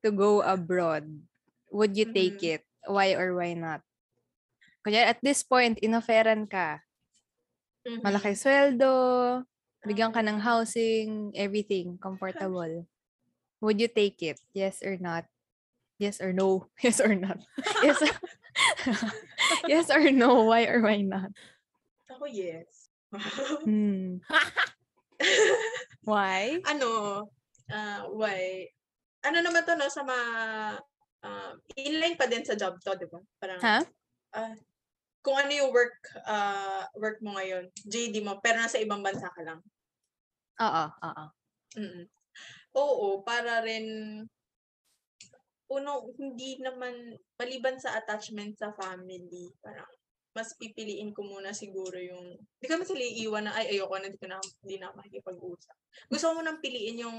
to 0.01 0.09
go 0.09 0.41
abroad, 0.41 1.05
would 1.69 1.93
you 1.93 2.09
take 2.09 2.41
it? 2.41 2.65
Why 2.89 3.13
or 3.13 3.37
why 3.37 3.53
not? 3.53 3.85
Kaya 4.83 5.07
at 5.07 5.21
this 5.23 5.45
point, 5.45 5.79
inoferan 5.79 6.49
ka. 6.49 6.81
Malaki 8.03 8.35
sweldo, 8.35 9.43
bigyan 9.85 10.11
ka 10.11 10.19
ng 10.19 10.39
housing, 10.39 11.31
everything, 11.35 11.95
comfortable. 11.99 12.87
Would 13.63 13.79
you 13.79 13.87
take 13.87 14.19
it? 14.19 14.43
Yes 14.51 14.83
or 14.83 14.99
not? 14.99 15.23
Yes 15.95 16.19
or 16.19 16.35
no? 16.35 16.67
Yes 16.83 16.99
or 16.99 17.15
not? 17.15 17.39
Yes. 17.79 18.03
yes 19.71 19.87
or 19.87 20.11
no? 20.11 20.51
Why 20.51 20.67
or 20.67 20.83
why 20.83 20.99
not? 20.99 21.31
Ako, 22.11 22.27
yes. 22.27 22.91
Hmm. 23.63 24.19
Why? 26.09 26.59
ano, 26.67 26.87
ah, 27.71 28.03
why? 28.11 28.67
Ano 29.23 29.39
naman 29.39 29.63
to, 29.63 29.73
no, 29.79 29.87
sa 29.87 30.03
mga, 30.03 30.27
uh, 31.23 31.53
inline 31.79 32.19
pa 32.19 32.27
din 32.27 32.43
sa 32.43 32.59
job 32.59 32.75
to, 32.83 32.91
di 32.99 33.07
ba? 33.07 33.19
Parang, 33.39 33.59
Ha? 33.63 33.77
ah, 34.35 34.55
kung 35.23 35.39
ano 35.39 35.51
yung 35.55 35.71
work, 35.71 35.95
ah, 36.27 36.83
work 36.99 37.23
mo 37.23 37.39
ngayon, 37.39 37.71
JD 37.87 38.19
mo, 38.19 38.43
pero 38.43 38.59
nasa 38.59 38.83
ibang 38.83 38.99
bansa 38.99 39.31
ka 39.31 39.41
lang. 39.47 39.63
Oo, 40.59 40.85
oo. 40.91 41.25
Mm. 41.79 42.05
Oo, 42.77 43.07
para 43.23 43.63
rin 43.63 43.85
uno 45.73 45.91
hindi 46.19 46.61
naman 46.61 47.17
maliban 47.39 47.81
sa 47.81 47.97
attachment 47.97 48.59
sa 48.59 48.75
family, 48.77 49.49
parang 49.63 49.89
mas 50.33 50.57
pipiliin 50.57 51.13
ko 51.13 51.21
muna 51.21 51.53
siguro 51.53 51.93
yung 51.93 52.33
hindi 52.33 52.65
ko 52.65 52.73
naman 52.73 52.89
sila 52.89 53.05
iiwan 53.05 53.43
na 53.45 53.53
ay 53.53 53.77
ayoko 53.77 53.95
na 54.01 54.07
hindi 54.09 54.19
ko 54.19 54.27
na 54.27 54.37
hindi 54.65 54.75
na 54.81 54.89
makikipag-usap. 54.97 55.77
Gusto 56.09 56.25
ko 56.25 56.33
munang 56.41 56.57
piliin 56.57 57.05
yung 57.05 57.17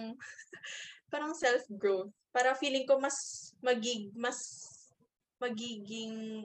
parang 1.15 1.31
self-growth 1.31 2.11
para 2.35 2.59
feeling 2.59 2.83
ko 2.83 2.99
mas 2.99 3.15
magig 3.63 4.11
mas 4.19 4.67
magiging 5.39 6.43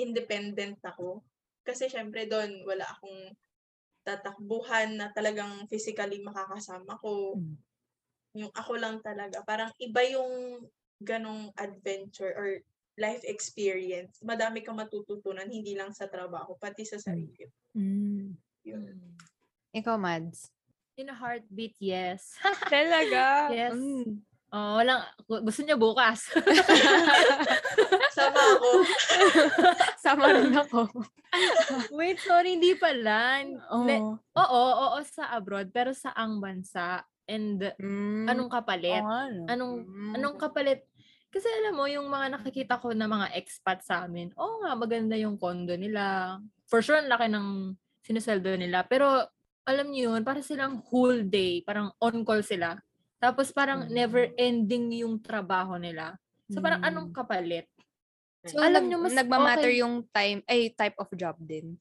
independent 0.00 0.80
ako. 0.80 1.20
Kasi 1.60 1.92
syempre 1.92 2.24
doon 2.24 2.64
wala 2.64 2.88
akong 2.88 3.36
tatakbuhan 4.00 4.96
na 4.96 5.12
talagang 5.12 5.68
physically 5.68 6.24
makakasama 6.24 6.96
ko 7.04 7.36
Mm. 7.36 7.56
yung 8.40 8.52
ako 8.56 8.78
lang 8.80 9.02
talaga. 9.04 9.44
Parang 9.44 9.68
iba 9.76 10.00
yung 10.06 10.64
ganong 11.02 11.52
adventure 11.56 12.32
or 12.36 12.60
life 13.00 13.24
experience. 13.24 14.20
Madami 14.20 14.60
kang 14.60 14.76
matututunan, 14.76 15.48
hindi 15.48 15.72
lang 15.72 15.90
sa 15.90 16.04
trabaho, 16.04 16.52
pati 16.54 16.84
sa 16.84 17.00
sarili. 17.00 17.48
Mm. 17.72 18.36
Yun. 18.62 18.94
Ikaw, 19.72 19.96
Mads? 19.96 20.52
In 20.94 21.08
a 21.08 21.16
heartbeat, 21.16 21.72
yes. 21.80 22.36
Talaga? 22.68 23.48
Yes. 23.48 23.72
Mm. 23.72 24.20
Oh, 24.50 24.76
walang, 24.76 25.00
gu- 25.24 25.46
gusto 25.46 25.62
niya 25.62 25.78
bukas. 25.78 26.26
Sama 28.18 28.40
ako. 28.58 28.68
Sama 30.04 30.24
rin 30.34 30.50
ako. 30.52 30.80
Wait, 31.94 32.18
sorry, 32.18 32.58
hindi 32.58 32.74
pala. 32.74 33.46
Le- 33.46 34.02
Oo. 34.02 34.18
Oo, 34.18 34.62
oo, 34.90 34.98
sa 35.06 35.30
abroad, 35.30 35.70
pero 35.70 35.94
sa 35.94 36.10
ang 36.12 36.42
bansa. 36.42 37.00
And 37.30 37.62
Mm. 37.78 38.26
anong 38.26 38.50
kapalit? 38.50 38.98
Oo 38.98 39.06
nga, 39.06 39.22
no? 39.30 39.42
Anong, 39.46 39.74
Mm. 39.86 40.12
anong 40.18 40.36
kapalit? 40.36 40.82
Kasi 41.30 41.46
alam 41.62 41.78
mo, 41.78 41.86
yung 41.86 42.10
mga 42.10 42.26
nakikita 42.34 42.82
ko 42.82 42.90
na 42.90 43.06
mga 43.06 43.30
expat 43.38 43.86
sa 43.86 44.02
amin, 44.02 44.34
oo 44.34 44.66
nga, 44.66 44.74
maganda 44.74 45.14
yung 45.14 45.38
condo 45.38 45.78
nila. 45.78 46.36
For 46.66 46.82
sure, 46.82 46.98
ang 46.98 47.06
laki 47.06 47.30
ng 47.30 47.78
sinusweldo 48.02 48.58
nila. 48.58 48.82
Pero, 48.90 49.06
alam 49.62 49.86
niyo 49.94 50.10
yun, 50.10 50.26
para 50.26 50.42
silang 50.42 50.82
whole 50.90 51.22
day, 51.22 51.62
parang 51.62 51.94
on-call 52.02 52.42
sila. 52.42 52.74
Tapos 53.22 53.54
parang 53.54 53.86
Mm. 53.86 53.92
never-ending 53.94 55.06
yung 55.06 55.22
trabaho 55.22 55.78
nila. 55.78 56.18
So, 56.50 56.58
parang 56.58 56.82
Mm. 56.82 56.88
anong 56.90 57.08
kapalit? 57.14 57.70
So, 58.50 58.58
alam 58.58 58.90
nyo, 58.90 58.98
mas 58.98 59.14
nagmamatter 59.14 59.70
okay. 59.70 59.82
yung 59.86 60.02
time, 60.10 60.40
ay, 60.50 60.74
type 60.74 60.98
of 60.98 61.06
job 61.14 61.38
din 61.38 61.78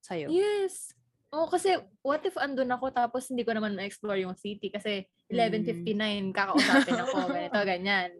sa'yo. 0.00 0.32
Yes. 0.32 0.96
Oo, 1.32 1.48
kasi 1.48 1.76
what 2.04 2.20
if 2.24 2.36
andun 2.36 2.68
ako 2.70 2.92
tapos 2.92 3.28
hindi 3.32 3.42
ko 3.42 3.56
naman 3.56 3.72
ma-explore 3.72 4.20
yung 4.20 4.36
city 4.36 4.68
kasi 4.68 5.08
11.59 5.32 6.28
kakausapin 6.30 7.00
ako, 7.02 7.16
ganito, 7.32 7.60
ganyan. 7.72 8.10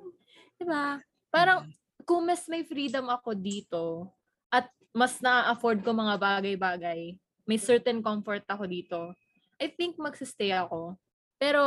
Diba? 0.62 1.02
Parang 1.35 1.66
kung 2.07 2.23
mas 2.23 2.47
may 2.47 2.62
freedom 2.62 3.11
ako 3.11 3.35
dito 3.35 4.07
at 4.47 4.71
mas 4.95 5.19
na-afford 5.19 5.83
ko 5.83 5.90
mga 5.90 6.14
bagay-bagay, 6.23 7.19
may 7.50 7.59
certain 7.59 7.99
comfort 7.99 8.47
ako 8.47 8.71
dito, 8.71 9.11
I 9.59 9.66
think 9.75 9.99
magsistay 9.99 10.54
ako. 10.54 10.95
Pero 11.42 11.62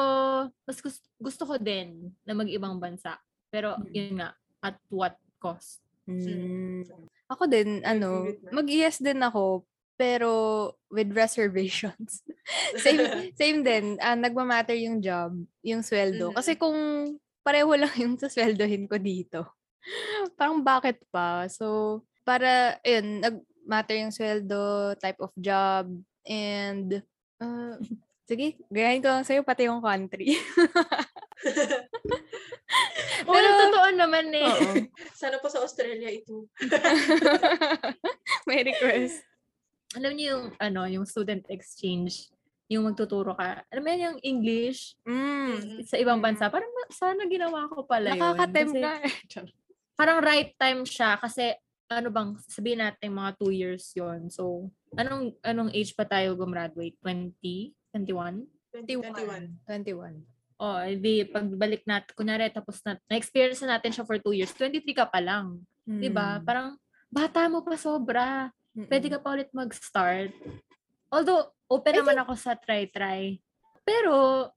mas 0.64 0.80
gusto, 0.80 1.04
gusto 1.20 1.44
ko 1.44 1.60
din 1.60 2.08
na 2.24 2.32
mag-ibang 2.32 2.80
bansa. 2.80 3.20
Pero 3.52 3.76
Mm. 3.76 3.92
yun 3.92 4.12
nga, 4.24 4.30
at 4.64 4.80
what 4.88 5.20
cost? 5.44 5.84
Mm. 6.08 6.88
Ako 7.28 7.52
din, 7.52 7.84
ano, 7.84 8.32
mag-yes 8.56 9.04
din 9.04 9.20
ako, 9.20 9.68
pero 10.00 10.32
with 10.88 11.12
reservations. 11.12 12.24
same, 12.84 13.04
same 13.42 13.60
din, 13.66 14.00
ah, 14.00 14.16
nagmamatter 14.16 14.78
yung 14.80 15.04
job, 15.04 15.36
yung 15.66 15.84
sweldo. 15.84 16.32
Kasi 16.32 16.56
kung 16.56 16.78
pareho 17.46 17.70
lang 17.78 17.94
yung 18.02 18.18
sasweldohin 18.18 18.90
ko 18.90 18.98
dito, 18.98 19.46
parang 20.34 20.66
bakit 20.66 20.98
pa? 21.14 21.46
So, 21.46 22.02
para, 22.26 22.82
yun, 22.82 23.22
nag-matter 23.22 24.02
yung 24.02 24.10
sweldo, 24.10 24.98
type 24.98 25.22
of 25.22 25.30
job, 25.38 25.86
and, 26.26 27.06
uh, 27.38 27.78
sige, 28.30 28.58
gayahin 28.74 29.06
ko 29.06 29.14
lang 29.14 29.22
sa'yo, 29.22 29.46
pati 29.46 29.70
yung 29.70 29.86
country. 29.86 30.34
Pero, 33.26 33.30
Pero- 33.30 33.58
totoo 33.70 33.90
naman 33.94 34.34
eh. 34.34 34.50
Oo. 34.50 34.74
Sana 35.14 35.38
po 35.38 35.46
sa 35.46 35.62
Australia 35.62 36.10
ito. 36.10 36.50
May 38.50 38.66
request. 38.66 39.22
alam 39.96 40.12
niyo 40.12 40.26
yung 40.36 40.46
ano, 40.60 40.82
yung 40.92 41.06
student 41.08 41.46
exchange, 41.48 42.28
yung 42.66 42.90
magtuturo 42.90 43.38
ka. 43.38 43.62
Alam 43.70 43.82
mo 43.82 43.90
yan 43.90 44.06
yung 44.12 44.20
English 44.22 44.98
Mm. 45.06 45.86
sa 45.86 45.96
ibang 45.96 46.18
bansa. 46.18 46.50
Parang 46.50 46.70
sana 46.90 47.30
ginawa 47.30 47.70
ko 47.70 47.86
pala 47.86 48.14
yun. 48.14 48.18
Nakakatem 48.18 48.68
Kasi 48.70 48.82
ka. 48.82 48.94
Parang 50.00 50.20
right 50.20 50.52
time 50.58 50.84
siya 50.84 51.16
kasi 51.16 51.56
ano 51.86 52.10
bang 52.10 52.34
sabihin 52.50 52.82
natin 52.82 53.14
mga 53.14 53.32
two 53.38 53.54
years 53.54 53.94
yon 53.94 54.28
So, 54.28 54.74
anong 54.98 55.38
anong 55.40 55.72
age 55.72 55.94
pa 55.94 56.04
tayo 56.04 56.34
gumraduate? 56.34 56.98
20? 57.00 57.72
21? 57.94 58.44
21. 58.74 59.56
21. 59.64 60.20
O, 60.56 60.80
edi 60.82 61.24
pagbalik 61.24 61.84
natin, 61.86 62.12
kunyari 62.16 62.48
tapos 62.50 62.80
na, 62.82 62.96
na-experience 63.08 63.62
na 63.64 63.78
natin 63.78 63.92
siya 63.92 64.08
for 64.08 64.18
two 64.20 64.32
years, 64.34 64.52
23 64.52 64.84
ka 64.92 65.06
pa 65.06 65.22
lang. 65.22 65.62
Mm. 65.86 66.00
'di 66.02 66.10
ba 66.12 66.42
Parang, 66.42 66.76
bata 67.08 67.46
mo 67.48 67.62
pa 67.62 67.78
sobra. 67.78 68.50
pwede 68.76 69.08
ka 69.08 69.24
pa 69.24 69.32
ulit 69.32 69.48
mag-start. 69.56 70.36
Although, 71.08 71.55
open 71.68 71.94
I 71.94 71.98
naman 72.02 72.18
ako 72.22 72.34
sa 72.38 72.54
try-try. 72.56 73.40
Pero, 73.82 74.50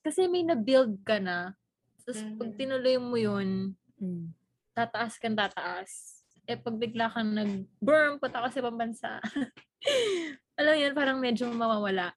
kasi 0.00 0.26
may 0.30 0.42
na-build 0.42 1.02
ka 1.02 1.18
na. 1.18 1.54
Tapos, 2.02 2.22
pag 2.38 2.50
Mhm. 2.54 2.56
tinuloy 2.56 2.96
mo 2.96 3.16
yun, 3.18 3.74
Mm. 3.98 4.30
tataas 4.72 5.18
kang 5.18 5.34
tataas. 5.34 6.22
Eh, 6.48 6.56
pag 6.56 6.78
bigla 6.78 7.12
kang 7.12 7.34
nag-burn, 7.34 8.16
punta 8.16 8.40
ka 8.40 8.48
sa 8.48 8.60
ibang 8.62 8.78
bansa. 8.78 9.20
Alam 10.58 10.74
yun, 10.78 10.92
parang 10.96 11.18
medyo 11.20 11.44
mawawala. 11.50 12.14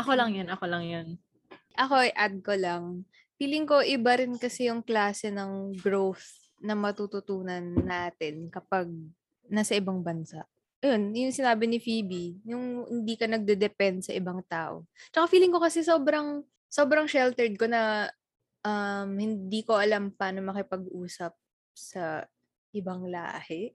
Ako 0.00 0.16
lang 0.16 0.32
yun, 0.32 0.48
ako 0.48 0.64
lang 0.64 0.84
yun. 0.86 1.06
Ako, 1.76 2.08
add 2.08 2.40
ko 2.40 2.56
lang. 2.56 3.04
Feeling 3.36 3.68
ko 3.68 3.84
iba 3.84 4.16
rin 4.16 4.40
kasi 4.40 4.72
yung 4.72 4.80
klase 4.80 5.28
ng 5.28 5.76
growth 5.76 6.24
na 6.56 6.72
matututunan 6.72 7.60
natin 7.84 8.48
kapag 8.48 8.88
nasa 9.44 9.76
ibang 9.76 10.00
bansa. 10.00 10.48
Yun, 10.80 11.02
yung 11.12 11.32
sinabi 11.32 11.64
ni 11.66 11.78
Phoebe, 11.78 12.36
yung 12.44 12.84
hindi 12.86 13.14
ka 13.16 13.26
nagde-depend 13.26 14.04
sa 14.04 14.12
ibang 14.12 14.44
tao. 14.44 14.84
Tsaka 15.10 15.26
feeling 15.26 15.50
ko 15.50 15.58
kasi 15.58 15.80
sobrang, 15.80 16.44
sobrang 16.68 17.08
sheltered 17.08 17.56
ko 17.56 17.66
na 17.66 18.10
um, 18.60 19.10
hindi 19.16 19.64
ko 19.64 19.78
alam 19.78 20.12
paano 20.12 20.44
makipag-usap 20.44 21.32
sa 21.72 22.26
ibang 22.72 23.08
lahi. 23.08 23.72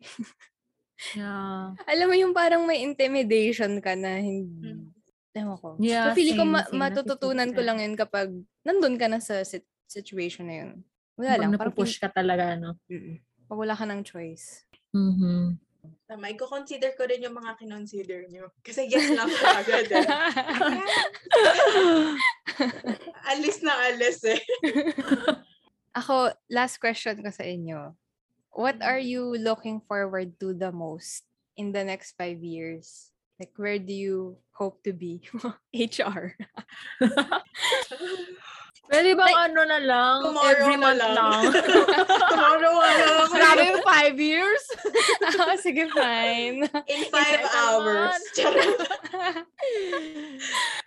Yeah. 1.18 1.74
alam 1.92 2.08
mo 2.08 2.16
yung 2.16 2.34
parang 2.36 2.64
may 2.64 2.86
intimidation 2.86 3.82
ka 3.82 3.98
na 3.98 4.22
hindi, 4.22 4.78
Mm. 4.78 4.94
ewan 5.32 5.58
ko. 5.58 5.68
Yeah, 5.80 6.12
so 6.12 6.16
feeling 6.20 6.36
ko 6.36 6.44
same, 6.46 6.54
ma- 6.54 6.68
same. 6.70 6.76
matututunan 6.78 7.50
ko 7.50 7.64
Nasa-sense 7.64 7.68
lang 7.68 7.78
yun 7.82 7.96
kapag 7.96 8.30
nandun 8.62 8.96
ka 9.00 9.08
na 9.08 9.24
sa 9.24 9.42
sit- 9.42 9.66
situation 9.88 10.46
na 10.46 10.56
yun. 10.60 10.72
Wala 11.16 11.40
lang. 11.40 11.50
Pag 11.56 11.60
Parang 11.60 11.74
napupush 11.74 11.98
ka 11.98 12.12
talaga, 12.12 12.56
no? 12.56 12.76
Mm-mm. 12.88 13.16
Pag 13.48 13.58
wala 13.60 13.74
ka 13.74 13.84
ng 13.88 14.02
choice. 14.04 14.68
Mhm. 14.92 15.56
Tama, 16.12 16.36
i-consider 16.36 16.92
ko 17.00 17.08
rin 17.08 17.24
yung 17.24 17.40
mga 17.40 17.56
kinonsider 17.56 18.28
nyo. 18.28 18.52
Kasi 18.60 18.92
yes 18.92 19.16
lang 19.16 19.32
ko 19.32 19.46
agad 19.48 19.88
eh. 19.88 20.04
alis 23.32 23.64
na 23.64 23.72
alis 23.88 24.20
eh. 24.28 24.44
Ako, 26.00 26.36
last 26.52 26.84
question 26.84 27.24
ko 27.24 27.32
sa 27.32 27.48
inyo. 27.48 27.96
What 28.52 28.84
are 28.84 29.00
you 29.00 29.40
looking 29.40 29.80
forward 29.88 30.36
to 30.44 30.52
the 30.52 30.76
most 30.76 31.24
in 31.56 31.72
the 31.72 31.84
next 31.84 32.20
five 32.20 32.44
years? 32.44 33.16
Like, 33.40 33.56
where 33.56 33.80
do 33.80 33.96
you 33.96 34.36
hope 34.52 34.84
to 34.84 34.94
be? 34.94 35.24
HR. 35.74 36.36
Pwede 38.92 39.16
bang 39.16 39.24
Like, 39.24 39.40
ano 39.48 39.62
na 39.64 39.80
lang? 39.80 40.16
tomorrow 40.20 40.52
every 40.52 40.76
na 40.76 40.84
month 40.84 41.00
lang. 41.00 41.16
lang. 41.16 41.40
Tomorrow 42.36 42.74
ano. 42.76 43.08
Grabe 43.32 43.62
yung 43.72 43.86
five 43.88 44.18
years? 44.20 44.64
oh, 45.40 45.56
sige, 45.56 45.88
fine. 45.90 46.68
In 46.92 47.02
five 47.08 47.40
Five 47.40 47.48
hours. 47.56 48.20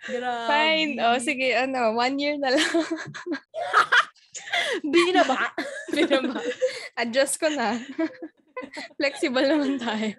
Grabe. 0.05 0.45
fine. 0.45 0.91
Oh, 1.01 1.17
sige, 1.17 1.57
ano, 1.57 1.97
one 1.97 2.15
year 2.21 2.37
na 2.37 2.53
lang. 2.53 2.69
Di 4.85 5.11
na 5.11 5.25
ba? 5.25 5.51
Pinaba. 5.95 6.39
Adjust 6.95 7.41
ko 7.41 7.49
na. 7.49 7.75
Flexible 8.95 9.43
naman 9.43 9.81
tayo. 9.81 10.13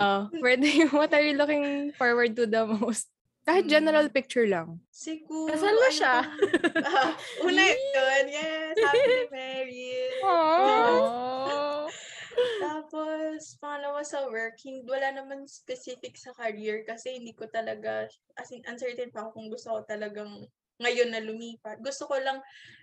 oh, 0.00 0.26
where 0.40 0.56
do 0.56 0.66
you, 0.66 0.88
what 0.90 1.12
are 1.12 1.22
you 1.22 1.36
looking 1.36 1.92
forward 1.94 2.34
to 2.34 2.48
the 2.48 2.64
most? 2.66 3.06
Kahit 3.44 3.68
general 3.68 4.08
picture 4.08 4.48
lang. 4.48 4.80
Siguro. 4.88 5.52
Kasal 5.52 5.76
mo 5.76 5.84
ano 5.84 5.92
siya? 5.92 6.16
Ah, 6.88 7.12
una 7.44 7.62
yun. 7.68 8.24
Yes. 8.32 8.76
Happy 8.80 9.28
married. 9.28 10.12
Oh. 10.24 11.84
Tapos, 12.64 13.60
pangalawa 13.60 14.00
sa 14.00 14.24
work, 14.26 14.56
hindi, 14.64 14.88
wala 14.88 15.12
naman 15.12 15.44
specific 15.44 16.16
sa 16.16 16.32
career 16.32 16.82
kasi 16.88 17.20
hindi 17.20 17.36
ko 17.36 17.44
talaga, 17.52 18.08
as 18.40 18.48
in, 18.50 18.64
uncertain 18.64 19.12
pa 19.12 19.28
ako 19.28 19.36
kung 19.36 19.48
gusto 19.52 19.68
ko 19.76 19.80
talagang 19.84 20.48
ngayon 20.80 21.12
na 21.12 21.22
lumipat. 21.22 21.78
Gusto 21.84 22.08
ko 22.10 22.18
lang 22.18 22.40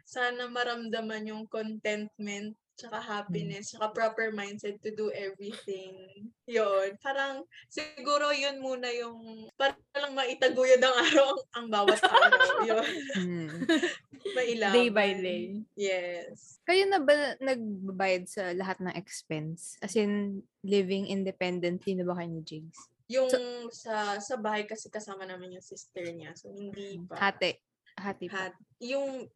sana 0.08 0.48
maramdaman 0.48 1.27
yung 1.27 1.44
contentment 1.50 2.56
tsaka 2.82 2.98
happiness, 2.98 3.78
tsaka 3.78 3.94
proper 3.94 4.34
mindset 4.34 4.82
to 4.82 4.90
do 4.98 5.14
everything. 5.14 6.26
Yun. 6.50 6.98
Parang, 6.98 7.46
siguro 7.70 8.34
yun 8.34 8.58
muna 8.58 8.90
yung, 8.90 9.46
para 9.54 9.78
lang 9.94 10.18
maitaguyod 10.18 10.82
ang 10.82 10.96
araw 10.98 11.26
ang, 11.30 11.42
ang 11.54 11.68
bawat 11.70 12.02
araw. 12.02 12.50
Yun. 12.70 12.86
Hmm. 13.14 13.52
Mailaman. 14.38 14.76
Day 14.76 14.90
by 14.90 15.10
day. 15.18 15.44
Yes. 15.78 16.62
Kayo 16.66 16.90
na 16.90 17.02
ba 17.02 17.38
nagbabayad 17.42 18.26
sa 18.26 18.54
lahat 18.54 18.82
ng 18.82 18.94
expense? 18.98 19.78
As 19.82 19.94
in, 19.98 20.42
living 20.66 21.10
independently 21.10 21.94
na 21.98 22.06
ba 22.06 22.18
kayo 22.18 22.30
ni 22.30 22.42
Jigs? 22.46 22.80
Yung 23.12 23.28
sa 23.74 24.22
sa 24.24 24.36
bahay 24.40 24.64
kasi 24.64 24.88
kasama 24.88 25.28
namin 25.28 25.60
yung 25.60 25.66
sister 25.66 26.06
niya. 26.14 26.32
So, 26.38 26.54
hindi 26.54 27.02
pa. 27.06 27.18
Hati. 27.18 27.60
Hati 27.98 28.26
pa. 28.32 28.50
Hat. 28.50 28.56
Yung, 28.80 29.28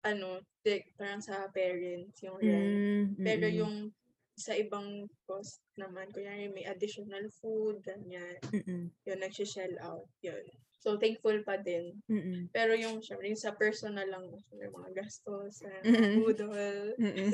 ano, 0.00 0.40
di, 0.64 0.80
parang 0.96 1.20
sa 1.20 1.48
parents, 1.52 2.20
yung 2.24 2.38
rent. 2.40 3.16
Mm, 3.16 3.24
Pero 3.24 3.46
yung 3.48 3.92
sa 4.40 4.56
ibang 4.56 5.04
cost 5.28 5.60
naman, 5.76 6.08
kunyari 6.16 6.48
may 6.48 6.64
additional 6.64 7.28
food, 7.44 7.84
ganyan. 7.84 8.40
Mm-mm. 8.48 8.88
Yun, 9.04 9.18
nagsishell 9.20 9.76
out. 9.84 10.08
Yun. 10.24 10.40
So, 10.80 10.96
thankful 10.96 11.44
pa 11.44 11.60
din. 11.60 12.00
Mm-mm. 12.08 12.48
Pero 12.48 12.72
yung, 12.72 13.04
syempre, 13.04 13.28
yung 13.28 13.36
sa 13.36 13.52
personal 13.52 14.08
lang, 14.08 14.24
syempre, 14.48 14.72
mga 14.72 14.96
gastos, 14.96 15.60
uh, 15.60 15.82
Mm-mm. 15.84 16.24
food, 16.24 16.38
all, 16.40 16.80
Mm-mm. 17.04 17.30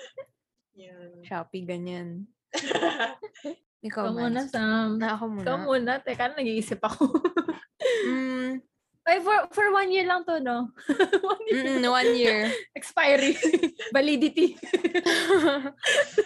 yun. 0.88 1.20
Shopee, 1.20 1.68
ganyan. 1.68 2.24
Ikaw, 3.84 4.08
Ikaw 4.08 4.16
muna. 4.16 4.40
Sam. 4.48 4.96
Na 4.96 5.12
ako 5.18 5.24
muna. 5.36 5.44
Ikaw 5.44 5.58
muna. 5.68 5.92
Teka, 6.00 6.32
nag-iisip 6.32 6.80
ako. 6.80 7.12
Mm, 9.02 9.08
Ay, 9.10 9.18
for, 9.18 9.38
for 9.50 9.66
one 9.74 9.90
year 9.90 10.06
lang 10.06 10.22
to, 10.24 10.38
no? 10.38 10.70
one 11.22 11.42
year. 11.50 11.64
mm-mm, 11.66 11.90
one 11.90 12.12
year. 12.14 12.40
Expiry. 12.78 13.34
Validity. 13.94 14.54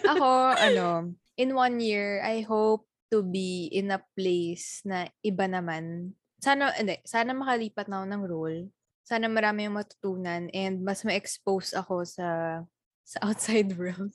ako, 0.05 0.53
ano, 0.53 1.13
in 1.37 1.57
one 1.57 1.81
year, 1.81 2.21
I 2.21 2.41
hope 2.45 2.85
to 3.09 3.23
be 3.23 3.69
in 3.71 3.89
a 3.89 4.03
place 4.13 4.85
na 4.85 5.09
iba 5.25 5.49
naman. 5.49 6.13
Sana, 6.37 6.69
hindi, 6.77 7.01
sana 7.01 7.33
makalipat 7.33 7.89
na 7.89 8.03
ako 8.03 8.07
ng 8.13 8.23
role. 8.29 8.61
Sana 9.07 9.25
marami 9.31 9.65
yung 9.65 9.79
matutunan 9.79 10.51
and 10.51 10.83
mas 10.83 11.01
ma-expose 11.07 11.71
ako 11.73 12.03
sa 12.03 12.61
sa 13.07 13.17
outside 13.23 13.71
world. 13.79 14.11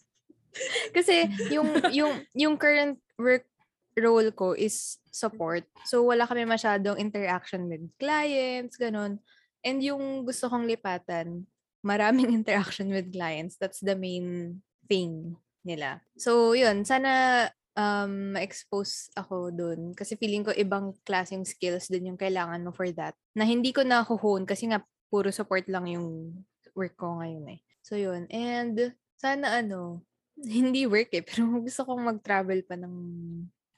Kasi 0.92 1.32
yung 1.48 1.80
yung 1.90 2.12
yung 2.36 2.54
current 2.60 3.00
work 3.16 3.48
role 3.98 4.32
ko 4.32 4.56
is 4.56 4.96
support. 5.12 5.64
So 5.84 6.06
wala 6.06 6.24
kami 6.24 6.48
masyadong 6.48 6.96
interaction 6.96 7.68
with 7.68 7.84
clients, 8.00 8.80
ganun. 8.80 9.20
And 9.62 9.78
yung 9.78 10.26
gusto 10.26 10.50
kong 10.50 10.66
lipatan, 10.66 11.46
maraming 11.86 12.30
interaction 12.40 12.90
with 12.90 13.10
clients. 13.10 13.58
That's 13.58 13.82
the 13.82 13.98
main 13.98 14.58
thing 14.86 15.36
nila. 15.66 16.02
So, 16.18 16.54
yun. 16.54 16.86
Sana 16.86 17.46
um, 17.78 18.34
ma-expose 18.34 19.10
ako 19.14 19.54
dun. 19.54 19.94
Kasi 19.94 20.18
feeling 20.18 20.46
ko 20.46 20.54
ibang 20.54 20.94
klaseng 21.06 21.46
skills 21.46 21.90
din 21.90 22.14
yung 22.14 22.18
kailangan 22.18 22.62
mo 22.62 22.74
for 22.74 22.90
that. 22.94 23.14
Na 23.34 23.46
hindi 23.46 23.74
ko 23.74 23.86
nakuhone 23.86 24.46
kasi 24.46 24.70
nga 24.70 24.82
puro 25.10 25.28
support 25.30 25.66
lang 25.70 25.86
yung 25.90 26.32
work 26.72 26.96
ko 26.96 27.20
ngayon 27.20 27.58
eh. 27.58 27.60
So, 27.82 27.98
yun. 27.98 28.26
And 28.30 28.94
sana 29.18 29.62
ano, 29.62 30.02
hindi 30.42 30.86
work 30.86 31.14
eh. 31.14 31.22
Pero 31.22 31.62
gusto 31.62 31.86
kong 31.86 32.02
mag-travel 32.02 32.66
pa 32.66 32.74
ng 32.78 32.94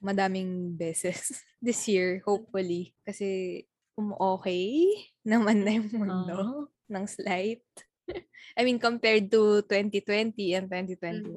madaming 0.04 0.76
beses 0.76 1.32
this 1.64 1.88
year, 1.88 2.20
hopefully. 2.28 2.92
Kasi 3.08 3.64
um, 3.96 4.12
okay 4.36 4.92
naman 5.26 5.64
na 5.64 5.80
yung 5.80 5.88
mundo 5.96 6.36
Oo. 6.36 6.60
ng 6.92 7.04
slight. 7.08 7.64
I 8.58 8.68
mean, 8.68 8.76
compared 8.76 9.32
to 9.32 9.64
2020 9.64 10.36
and 10.60 10.68
2021, 10.68 11.32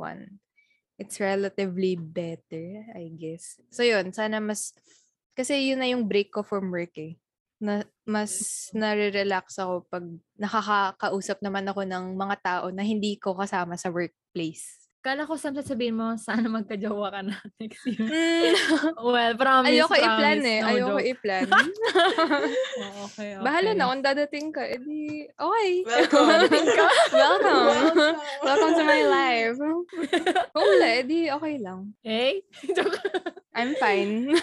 it's 0.99 1.17
relatively 1.23 1.95
better, 1.95 2.83
I 2.91 3.07
guess. 3.15 3.55
So, 3.71 3.87
yun. 3.87 4.11
Sana 4.11 4.43
mas... 4.43 4.75
Kasi 5.31 5.71
yun 5.71 5.79
na 5.79 5.87
yung 5.87 6.03
break 6.09 6.35
ko 6.35 6.43
from 6.43 6.67
work 6.73 6.91
eh. 6.99 7.15
Na, 7.57 7.87
mas 8.05 8.67
nare-relax 8.75 9.57
ako 9.57 9.87
pag 9.89 10.05
nakakausap 10.37 11.41
naman 11.41 11.65
ako 11.65 11.87
ng 11.87 12.13
mga 12.13 12.37
tao 12.43 12.65
na 12.69 12.83
hindi 12.83 13.17
ko 13.17 13.33
kasama 13.33 13.79
sa 13.79 13.89
workplace. 13.89 14.86
Kala 15.07 15.23
ko, 15.23 15.39
Sam, 15.39 15.55
sasabihin 15.55 15.95
mo, 15.95 16.19
sana 16.19 16.51
magka-jowa 16.51 17.07
ka 17.15 17.23
na 17.23 17.39
next 17.63 17.79
year. 17.87 17.95
Mm. 17.95 18.91
well, 19.15 19.33
promise, 19.39 19.71
Ayoko 19.71 19.95
i-plan 19.95 20.43
promise. 20.43 20.51
eh. 20.51 20.59
No 20.59 20.67
Ayoko 20.67 20.99
joke. 20.99 21.07
i-plan. 21.15 21.47
Oh, 22.77 23.07
okay, 23.07 23.39
okay. 23.39 23.41
Bahala 23.41 23.71
na 23.71 23.87
kung 23.87 24.03
dadating 24.03 24.51
ka. 24.51 24.67
Edi, 24.67 25.31
okay. 25.31 25.71
Welcome. 25.87 26.27
Welcome. 26.27 26.91
Welcome. 27.15 28.15
Welcome 28.43 28.73
to 28.75 28.83
my 28.83 29.01
life. 29.07 29.55
Kung 30.51 30.65
wala, 30.75 30.87
edi 30.99 31.31
okay 31.31 31.55
lang. 31.55 31.95
Hey? 32.03 32.43
Joke. 32.75 32.99
I'm 33.55 33.79
fine. 33.79 34.35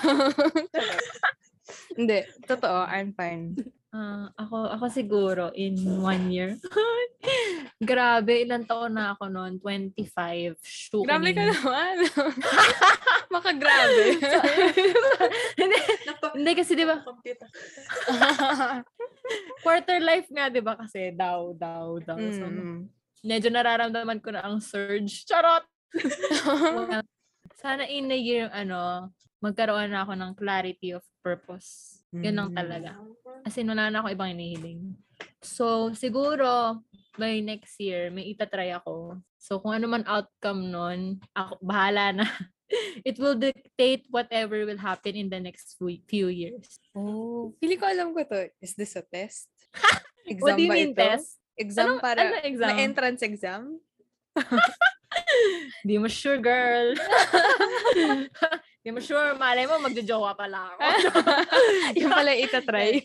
Hindi, 1.94 2.18
totoo, 2.44 2.84
I'm 2.86 3.14
fine. 3.14 3.54
Ah, 3.94 4.26
ako, 4.34 4.66
ako 4.74 4.84
siguro, 4.90 5.44
in 5.54 5.78
one 6.02 6.26
year. 6.28 6.58
Grabe, 7.78 8.42
ilang 8.42 8.66
taon 8.66 8.98
na 8.98 9.14
ako 9.14 9.30
noon? 9.30 9.62
25. 9.62 10.58
Shoot. 10.58 11.06
Grabe 11.06 11.30
ka 11.30 11.46
naman. 11.46 12.02
Makagrabe. 13.34 14.18
hindi, 15.62 15.78
Napa- 16.10 16.34
hindi 16.34 16.52
kasi, 16.58 16.74
di 16.74 16.82
ba, 16.82 16.98
Computer. 17.06 17.46
quarter 19.62 19.98
life 20.02 20.26
nga, 20.26 20.50
di 20.50 20.58
ba? 20.58 20.74
Kasi 20.74 21.14
daw, 21.14 21.54
daw, 21.54 22.02
daw. 22.02 22.18
So, 22.34 22.44
Mm. 22.50 22.90
medyo 23.22 23.48
nararamdaman 23.48 24.18
ko 24.20 24.34
na 24.34 24.42
ang 24.42 24.58
surge. 24.58 25.22
Charot! 25.22 25.64
Well, 26.44 27.06
sana 27.56 27.86
in 27.86 28.10
a 28.10 28.18
year, 28.18 28.50
ano, 28.50 29.14
magkaroon 29.44 29.92
na 29.92 30.08
ako 30.08 30.16
ng 30.16 30.32
clarity 30.32 30.96
of 30.96 31.04
purpose. 31.20 32.00
Yun 32.16 32.32
lang 32.32 32.50
Mm. 32.50 32.56
talaga. 32.56 32.90
As 33.44 33.52
in, 33.60 33.68
wala 33.68 33.92
na 33.92 34.00
ako 34.00 34.08
ibang 34.16 34.32
inihiling. 34.32 34.96
So, 35.44 35.92
siguro, 35.92 36.80
by 37.20 37.44
next 37.44 37.76
year, 37.76 38.08
may 38.08 38.32
itatry 38.32 38.72
ako. 38.72 39.20
So, 39.36 39.60
kung 39.60 39.76
ano 39.76 39.84
man 39.84 40.08
outcome 40.08 40.72
nun, 40.72 41.20
ako, 41.36 41.60
bahala 41.60 42.16
na. 42.16 42.24
it 43.04 43.20
will 43.20 43.36
dictate 43.36 44.08
whatever 44.08 44.64
will 44.64 44.80
happen 44.80 45.12
in 45.12 45.28
the 45.28 45.36
next 45.36 45.76
few, 46.08 46.32
years. 46.32 46.80
Oh, 46.96 47.52
pili 47.60 47.76
ko 47.76 47.84
alam 47.84 48.16
ko 48.16 48.24
to. 48.24 48.48
Is 48.64 48.72
this 48.72 48.96
a 48.96 49.04
test? 49.04 49.52
Exam 50.24 50.40
What 50.48 50.56
do 50.56 50.64
you 50.64 50.72
mean 50.72 50.96
ito? 50.96 51.04
test? 51.04 51.36
Exam 51.54 52.00
Anong- 52.00 52.02
para 52.02 52.24
ano 52.24 52.40
exam? 52.40 52.68
na 52.72 52.80
entrance 52.80 53.20
exam? 53.20 53.76
Di 55.86 56.00
mo 56.00 56.08
sure, 56.08 56.40
girl. 56.40 56.96
Di 58.84 58.92
mo 58.92 59.00
sure. 59.00 59.32
Malay 59.40 59.64
mo, 59.64 59.80
magjojowa 59.80 60.36
pala 60.36 60.76
ako. 60.76 60.80
yung 62.04 62.12
pala 62.12 62.36
itatry. 62.36 63.00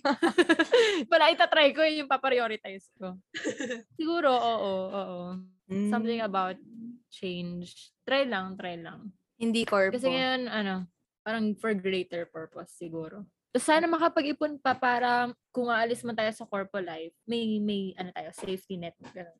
Pala 1.11 1.31
itatry 1.31 1.71
ko, 1.71 1.79
yun 1.87 2.03
yung 2.03 2.11
paprioritize 2.11 2.91
ko. 2.99 3.15
Siguro, 3.99 4.27
oo, 4.27 4.73
oo. 4.91 5.19
Something 5.87 6.19
Mm. 6.19 6.27
about 6.27 6.57
change. 7.07 7.95
Try 8.03 8.27
lang, 8.27 8.59
try 8.59 8.75
lang. 8.75 9.15
Hindi 9.39 9.63
corpo. 9.63 9.95
Kasi 9.95 10.11
ngayon, 10.11 10.51
ano, 10.51 10.83
parang 11.23 11.55
for 11.55 11.71
greater 11.71 12.27
purpose 12.27 12.75
siguro. 12.75 13.23
Tapos 13.55 13.63
sana 13.63 13.87
makapag-ipon 13.87 14.59
pa 14.59 14.75
para 14.75 15.31
kung 15.55 15.71
aalis 15.71 16.03
man 16.03 16.17
tayo 16.17 16.29
sa 16.35 16.43
corpo 16.43 16.75
life, 16.83 17.15
may, 17.23 17.55
may, 17.63 17.95
ano 17.95 18.11
tayo, 18.11 18.35
safety 18.35 18.75
net. 18.75 18.99
Ganun. 19.15 19.39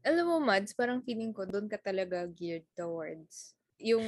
Alam 0.00 0.24
mo, 0.32 0.36
Mads, 0.40 0.72
parang 0.72 1.04
feeling 1.04 1.34
ko 1.36 1.44
doon 1.44 1.68
ka 1.68 1.76
talaga 1.76 2.24
geared 2.32 2.64
towards 2.72 3.57
yung 3.78 4.04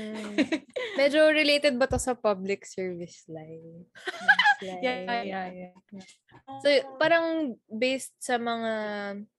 medyo 1.00 1.30
related 1.30 1.78
ba 1.78 1.86
to 1.86 1.98
sa 1.98 2.14
public 2.14 2.66
service 2.66 3.26
life? 3.30 3.62
Like, 4.60 4.84
Yeah, 4.84 5.24
yeah, 5.24 5.48
yeah. 5.48 6.04
So, 6.60 6.68
parang 7.00 7.56
based 7.64 8.12
sa 8.20 8.36
mga, 8.36 8.72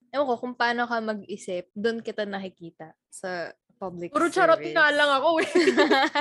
ewan 0.09 0.25
ko, 0.25 0.35
kung 0.41 0.57
paano 0.57 0.89
ka 0.89 0.97
mag-isip, 0.97 1.69
doon 1.77 2.01
kita 2.01 2.25
nakikita 2.25 2.97
sa 3.05 3.53
public 3.77 4.09
Puro 4.09 4.33
charot 4.33 4.57
service. 4.57 4.73
nga 4.73 4.89
lang 4.89 5.09
ako 5.13 5.29
eh. 5.45 5.51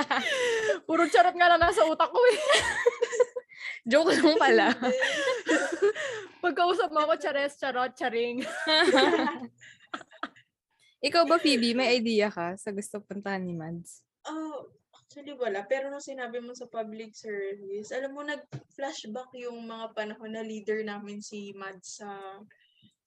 Puro 0.89 1.09
charot 1.09 1.33
nga 1.33 1.49
lang 1.49 1.61
nasa 1.65 1.81
utak 1.89 2.13
ko 2.13 2.21
eh. 2.29 2.39
Joke 3.89 4.13
lang 4.13 4.37
pala. 4.37 4.69
Pagkausap 6.41 6.93
mo 6.93 7.01
ako, 7.01 7.13
chares, 7.17 7.57
charot, 7.57 7.97
charing. 7.97 8.45
Ikaw 11.01 11.23
ba, 11.25 11.41
Phoebe, 11.41 11.73
may 11.73 11.89
idea 11.99 12.29
ka 12.29 12.53
sa 12.55 12.69
gusto 12.69 13.01
puntahan 13.01 13.41
ni 13.41 13.57
Mads? 13.57 14.05
Oh, 14.29 14.69
actually 14.93 15.33
wala. 15.33 15.65
Pero 15.65 15.89
nung 15.89 16.03
sinabi 16.03 16.37
mo 16.39 16.53
sa 16.53 16.69
public 16.69 17.17
service, 17.17 17.89
alam 17.89 18.13
mo, 18.13 18.21
nag-flashback 18.21 19.33
yung 19.41 19.65
mga 19.65 19.97
panahon 19.97 20.31
na 20.37 20.45
leader 20.45 20.85
namin 20.85 21.19
si 21.19 21.57
Mad 21.57 21.81
sa 21.81 22.37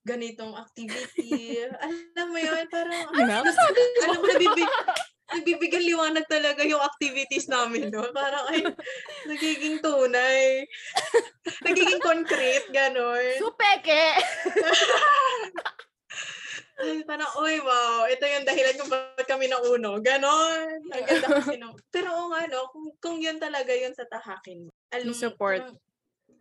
ganitong 0.05 0.53
activity. 0.59 1.65
alam 1.87 2.27
mo 2.29 2.37
yun, 2.37 2.67
parang, 2.69 3.09
Ano? 3.15 3.47
alam 3.47 4.19
mo, 4.21 4.27
nabibig, 4.27 4.71
nagbibigyan 5.33 5.85
liwanag 5.89 6.27
talaga 6.29 6.61
yung 6.67 6.83
activities 6.83 7.49
namin, 7.49 7.89
no? 7.89 8.05
Parang, 8.13 8.45
ay, 8.53 8.69
nagiging 9.25 9.81
tunay. 9.81 10.67
nagiging 11.67 12.03
concrete, 12.05 12.69
ganon. 12.75 13.39
So, 13.41 13.57
peke! 13.57 14.19
Parang, 17.05 17.31
oy, 17.37 17.61
wow, 17.61 18.09
ito 18.09 18.25
yung 18.25 18.49
dahilan 18.49 18.75
kung 18.81 18.91
bakit 18.91 19.27
kami 19.29 19.47
nauno. 19.47 20.01
Ganon. 20.01 20.81
Ang 20.89 21.05
ganda 21.05 21.29
kasi 21.41 21.57
nung, 21.61 21.77
pero 21.93 22.09
oo 22.13 22.33
nga, 22.33 22.49
no, 22.49 22.69
kung, 22.73 22.87
kung 23.01 23.17
yun 23.21 23.37
talaga 23.37 23.73
yun 23.77 23.93
sa 23.93 24.09
tahakin 24.09 24.69
mo. 24.69 24.71
Alam, 24.93 25.13
support. 25.13 25.61
parang- 25.61 25.81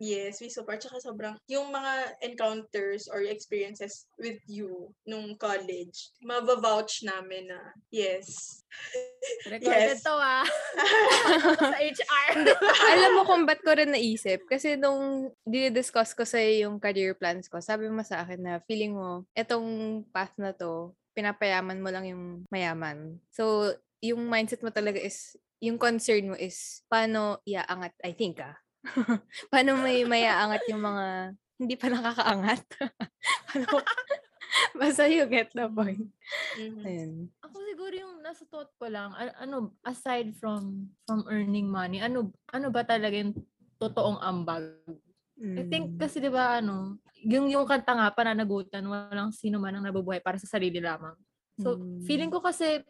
yes, 0.00 0.40
we 0.40 0.48
support. 0.48 0.80
Tsaka 0.80 1.00
sobrang, 1.00 1.34
yung 1.50 1.70
mga 1.70 2.18
encounters 2.24 3.06
or 3.10 3.22
experiences 3.24 4.06
with 4.18 4.38
you 4.46 4.90
nung 5.06 5.36
college, 5.38 6.14
mabavouch 6.24 7.04
namin 7.04 7.50
na, 7.50 7.60
yes. 7.92 8.60
Recorded 9.52 9.96
Yes. 9.96 10.04
to 10.04 10.14
ah. 10.14 10.44
sa 11.72 11.78
HR. 11.78 12.32
Alam 12.92 13.10
mo 13.16 13.22
kung 13.24 13.46
ba't 13.46 13.62
ko 13.62 13.72
rin 13.72 13.94
naisip? 13.94 14.44
Kasi 14.50 14.76
nung 14.76 15.30
dinidiscuss 15.46 16.12
ko 16.12 16.26
sa 16.26 16.42
yung 16.42 16.76
career 16.82 17.14
plans 17.16 17.46
ko, 17.48 17.62
sabi 17.62 17.88
mo 17.88 18.02
sa 18.02 18.26
akin 18.26 18.40
na 18.40 18.54
feeling 18.66 18.92
mo, 18.92 19.24
etong 19.32 20.02
path 20.10 20.34
na 20.36 20.52
to, 20.52 20.92
pinapayaman 21.14 21.78
mo 21.78 21.88
lang 21.94 22.04
yung 22.10 22.24
mayaman. 22.50 23.22
So, 23.30 23.72
yung 24.02 24.26
mindset 24.26 24.60
mo 24.60 24.74
talaga 24.74 24.98
is, 24.98 25.38
yung 25.62 25.78
concern 25.78 26.34
mo 26.34 26.36
is, 26.36 26.82
paano 26.90 27.40
iaangat, 27.46 27.94
I 28.04 28.12
think 28.12 28.42
ah, 28.42 28.58
paano 29.52 29.80
may 29.80 30.04
mayaangat 30.04 30.62
yung 30.70 30.82
mga 30.82 31.06
hindi 31.56 31.74
pa 31.78 31.86
nakakaangat? 31.88 32.60
Paano- 33.48 33.80
Basta 34.78 35.08
you 35.10 35.24
get 35.26 35.50
the 35.56 35.66
point. 35.66 36.06
Mhm. 36.54 36.82
Ayun. 36.84 37.12
Ako 37.42 37.56
siguro 37.64 37.94
yung 37.94 38.14
nasa 38.22 38.46
thought 38.46 38.70
ko 38.78 38.86
lang, 38.86 39.10
ano, 39.14 39.74
aside 39.82 40.34
from 40.38 40.90
from 41.08 41.26
earning 41.26 41.66
money, 41.66 41.98
ano 41.98 42.30
ano 42.52 42.68
ba 42.70 42.86
talaga 42.86 43.14
yung 43.18 43.34
totoong 43.78 44.18
ambag? 44.22 44.78
I 45.34 45.66
think 45.66 45.94
Mm. 45.94 45.98
kasi 45.98 46.22
'di 46.22 46.30
ba 46.30 46.62
ano, 46.62 46.98
yung 47.26 47.50
yung 47.50 47.66
kanta 47.66 47.94
nga 47.98 48.14
pananagutan, 48.14 48.86
walang 48.86 49.34
sino 49.34 49.58
man 49.58 49.74
ang 49.74 49.84
nabubuhay 49.90 50.22
para 50.22 50.38
sa 50.38 50.46
sarili 50.46 50.78
lamang. 50.78 51.18
So, 51.58 51.78
Mm. 51.78 52.02
feeling 52.06 52.30
ko 52.30 52.38
kasi 52.38 52.82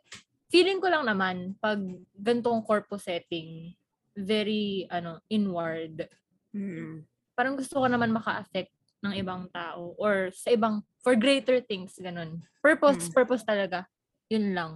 feeling 0.49 0.81
ko 0.81 0.89
lang 0.93 1.09
naman 1.09 1.57
pag 1.57 1.81
gantong 2.13 2.61
corpo 2.65 3.01
setting, 3.01 3.73
very 4.15 4.87
ano, 4.89 5.19
inward. 5.29 6.07
Mm. 6.55 7.03
Parang 7.35 7.59
gusto 7.59 7.83
ko 7.83 7.87
naman 7.91 8.15
maka-affect 8.15 8.71
ng 9.05 9.15
ibang 9.19 9.51
tao 9.53 9.93
or 10.01 10.31
sa 10.33 10.55
ibang 10.55 10.81
for 11.03 11.13
greater 11.19 11.61
things 11.61 11.99
ganun. 12.01 12.41
Purpose, 12.65 13.11
Mm. 13.11 13.13
purpose 13.13 13.43
talaga. 13.45 13.85
Yun 14.33 14.55
lang. 14.57 14.73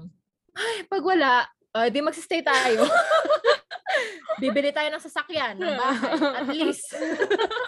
Ay, 0.52 0.84
pag 0.90 1.00
wala, 1.00 1.46
ah, 1.72 1.88
di 1.88 2.02
magsistay 2.02 2.42
tayo. 2.42 2.82
Bibili 4.42 4.70
tayo 4.70 4.86
ng 4.90 5.02
sasakyan, 5.02 5.58
ng 5.58 5.74
bahay. 5.74 6.12
At 6.44 6.48
least, 6.52 6.86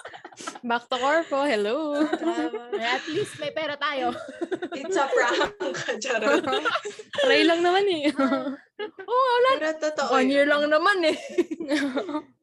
Back 0.61 0.89
to 0.89 0.97
corpo, 0.97 1.43
hello. 1.43 1.97
Tama. 2.05 2.69
at 2.77 3.05
least 3.09 3.41
may 3.41 3.49
pera 3.51 3.77
tayo. 3.77 4.13
It's 4.77 4.97
a 4.97 5.09
prank, 5.09 5.57
charot. 6.05 6.45
Try 7.25 7.43
lang 7.43 7.65
naman 7.65 7.85
eh. 7.89 8.13
Oo, 8.13 9.25
wala. 9.25 9.49
Pero 9.57 9.73
totoo 9.81 10.11
One 10.13 10.29
year 10.29 10.45
lang 10.45 10.69
naman 10.69 11.01
eh. 11.05 11.17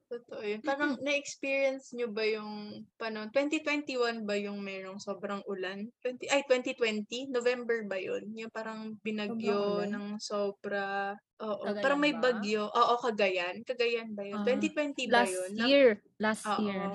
Totoo 0.07 0.39
yun. 0.39 0.63
Parang 0.63 0.95
na-experience 1.03 1.91
nyo 1.91 2.07
ba 2.07 2.23
yung, 2.23 2.79
paano, 2.95 3.27
2021 3.29 4.23
ba 4.23 4.39
yung 4.39 4.63
mayroong 4.63 4.97
sobrang 4.97 5.43
ulan? 5.45 5.83
20, 5.99 6.31
ay, 6.31 6.41
2020? 6.47 7.27
November 7.27 7.83
ba 7.83 7.99
yun? 7.99 8.23
Yung 8.31 8.47
parang 8.49 8.95
binagyo 9.03 9.83
ulan? 9.83 9.91
ng 9.91 10.05
sobra. 10.17 11.11
Oo, 11.37 11.67
Cagayan 11.69 11.83
parang 11.83 11.99
may 11.99 12.15
ba? 12.15 12.31
bagyo. 12.31 12.71
Oo, 12.71 12.93
Cagayan. 12.97 13.61
Cagayan 13.61 14.15
ba 14.15 14.23
yun? 14.23 14.41
Ah, 14.41 14.47
2020 14.47 15.11
ba 15.11 15.21
Last 15.21 15.35
yun? 15.35 15.49
Na- 15.53 15.67
year. 15.67 15.89
Last 16.17 16.43
Oo. 16.47 16.63
year. 16.63 16.87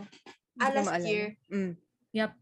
Ah, 0.61 0.71
last 0.73 0.89
maalala. 0.91 1.09
year. 1.09 1.29
Mm. 1.49 1.75
Yep. 2.13 2.33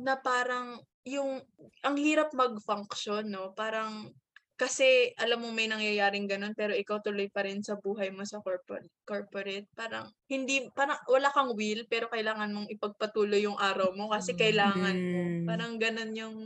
na 0.00 0.14
parang 0.16 0.78
yung 1.04 1.42
ang 1.84 1.96
hirap 2.00 2.32
mag-function, 2.32 3.28
no? 3.28 3.52
Parang 3.52 4.12
kasi 4.56 5.12
alam 5.20 5.44
mo 5.44 5.52
may 5.52 5.68
nangyayaring 5.68 6.24
ganun 6.24 6.56
pero 6.56 6.72
ikaw 6.72 7.04
tuloy 7.04 7.28
pa 7.28 7.44
rin 7.44 7.60
sa 7.60 7.76
buhay 7.76 8.08
mo 8.08 8.24
sa 8.24 8.40
corporate 8.40 8.88
corporate 9.04 9.68
parang 9.76 10.08
hindi 10.32 10.64
parang 10.72 10.96
wala 11.12 11.28
kang 11.28 11.52
will 11.52 11.84
pero 11.84 12.08
kailangan 12.08 12.56
mong 12.56 12.72
ipagpatuloy 12.72 13.44
yung 13.44 13.60
araw 13.60 13.92
mo 13.92 14.08
kasi 14.08 14.32
Mm. 14.32 14.40
kailangan 14.40 14.96
mo 15.12 15.20
parang 15.44 15.72
ganun 15.76 16.12
yung 16.16 16.36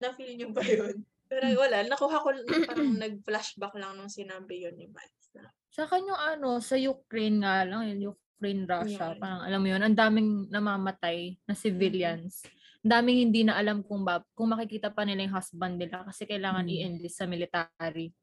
na-feel 0.00 0.32
nyo 0.40 0.48
ba 0.48 0.64
yun 0.64 1.04
pero 1.28 1.44
wala 1.60 1.84
nakuha 1.84 2.24
ko 2.24 2.28
parang 2.64 2.96
nag-flashback 3.04 3.76
lang 3.76 4.00
nung 4.00 4.08
sinabi 4.08 4.64
yun 4.64 4.72
ni 4.72 4.88
Mads 4.88 5.28
na 5.36 5.52
Sa 5.68 5.84
yung 5.92 6.16
ano, 6.16 6.64
sa 6.64 6.72
Ukraine 6.80 7.44
nga 7.44 7.68
lang, 7.68 7.84
yung 8.00 8.16
Ukraine, 8.38 8.70
Russia, 8.70 9.10
Yun. 9.10 9.18
parang 9.18 9.42
alam 9.42 9.58
mo 9.58 9.66
yun, 9.66 9.82
ang 9.82 9.98
daming 9.98 10.46
namamatay 10.46 11.34
na 11.42 11.58
civilians. 11.58 12.46
Ang 12.86 12.90
daming 12.94 13.18
hindi 13.26 13.42
na 13.42 13.58
alam 13.58 13.82
kung, 13.82 14.06
ba, 14.06 14.22
kung 14.38 14.54
makikita 14.54 14.94
pa 14.94 15.02
nila 15.02 15.26
yung 15.26 15.34
husband 15.34 15.74
nila 15.74 16.06
kasi 16.06 16.22
kailangan 16.22 16.62
Mm. 16.62 16.72
i-enlist 16.78 17.18
sa 17.18 17.26
military. 17.26 18.14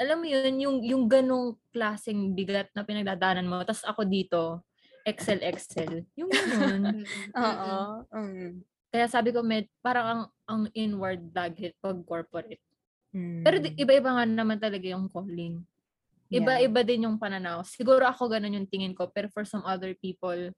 Alam 0.00 0.24
mo 0.24 0.26
yun, 0.32 0.54
yung, 0.56 0.76
yung 0.80 1.04
ganong 1.04 1.60
klaseng 1.68 2.32
bigat 2.32 2.72
na 2.72 2.80
pinagdadaanan 2.80 3.44
mo. 3.44 3.60
Tapos 3.60 3.84
ako 3.84 4.08
dito, 4.08 4.64
Excel, 5.04 5.44
Excel. 5.44 6.08
Yung 6.16 6.32
ganun. 6.32 7.04
Oo. 7.36 7.76
Mm. 8.08 8.64
Kaya 8.88 9.04
sabi 9.04 9.36
ko, 9.36 9.44
med, 9.44 9.68
parang 9.84 10.06
ang, 10.08 10.22
ang 10.48 10.62
inward 10.72 11.28
lagi 11.36 11.76
pag 11.76 12.00
corporate. 12.08 12.64
Mm. 13.12 13.44
Pero 13.44 13.56
iba-iba 13.76 14.16
nga 14.16 14.24
naman 14.24 14.56
talaga 14.56 14.88
yung 14.88 15.12
calling. 15.12 15.60
Iba-iba 16.28 16.84
din 16.84 17.08
yung 17.08 17.16
pananaw. 17.16 17.64
Siguro 17.64 18.04
ako 18.04 18.28
ganun 18.28 18.52
yung 18.52 18.68
tingin 18.68 18.92
ko. 18.92 19.08
Pero 19.08 19.32
for 19.32 19.48
some 19.48 19.64
other 19.64 19.96
people, 19.96 20.52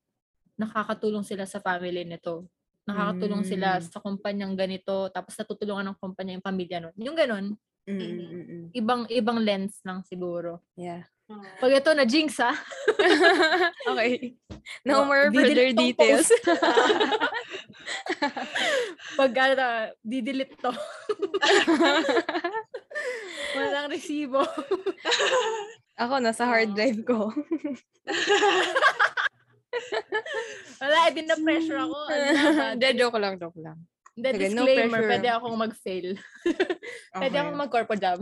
nakakatulong 0.58 1.22
sila 1.22 1.46
sa 1.46 1.62
family 1.62 2.02
nito. 2.02 2.50
Nakakatulong 2.84 3.46
sila 3.46 3.78
Mm. 3.78 3.86
sa 3.86 4.02
kumpanyang 4.02 4.54
ganito. 4.58 5.06
Tapos 5.14 5.38
natutulungan 5.38 5.94
ng 5.94 5.98
kumpanya 6.02 6.34
yung 6.34 6.42
pamilya 6.44 6.82
nun. 6.82 6.96
Yung 6.98 7.14
ganun. 7.14 7.54
Mm, 7.88 7.96
mm, 7.96 8.04
mm, 8.04 8.44
mm. 8.44 8.64
Ibang 8.76 9.00
ibang 9.08 9.38
lens 9.40 9.80
lang 9.82 10.04
siguro. 10.04 10.60
Yeah. 10.76 11.06
Oo. 11.30 11.42
Pag 11.62 11.72
ito 11.78 11.90
na 11.94 12.04
jinx 12.04 12.42
ha. 12.42 12.52
Okay. 13.90 14.36
No 14.84 15.02
Wa- 15.02 15.06
more 15.08 15.24
further 15.32 15.72
details. 15.72 16.28
Pag 19.18 19.32
ano, 19.34 19.66
didelete 20.02 20.54
to. 20.58 20.70
Walang 23.56 23.90
resibo. 23.90 24.42
Ako, 26.00 26.16
nasa 26.16 26.48
hard 26.48 26.72
Oo. 26.72 26.76
drive 26.76 27.00
ko. 27.04 27.28
Wala, 30.80 30.96
eh, 31.08 31.12
din 31.12 31.28
pressure 31.28 31.78
ako. 31.78 31.96
Ano 32.10 32.72
Hindi, 32.74 32.88
joke 32.96 33.18
lang, 33.20 33.34
joke 33.36 33.60
lang. 33.60 33.78
Hindi, 34.16 34.28
no 34.32 34.64
disclaimer, 34.64 35.00
pressure. 35.04 35.10
pwede 35.12 35.28
akong 35.30 35.56
mag-fail. 35.56 36.08
Pwede 37.20 37.36
Okay. 37.36 37.40
akong 37.40 37.58
mag-corpo 37.60 37.94
job. 37.96 38.18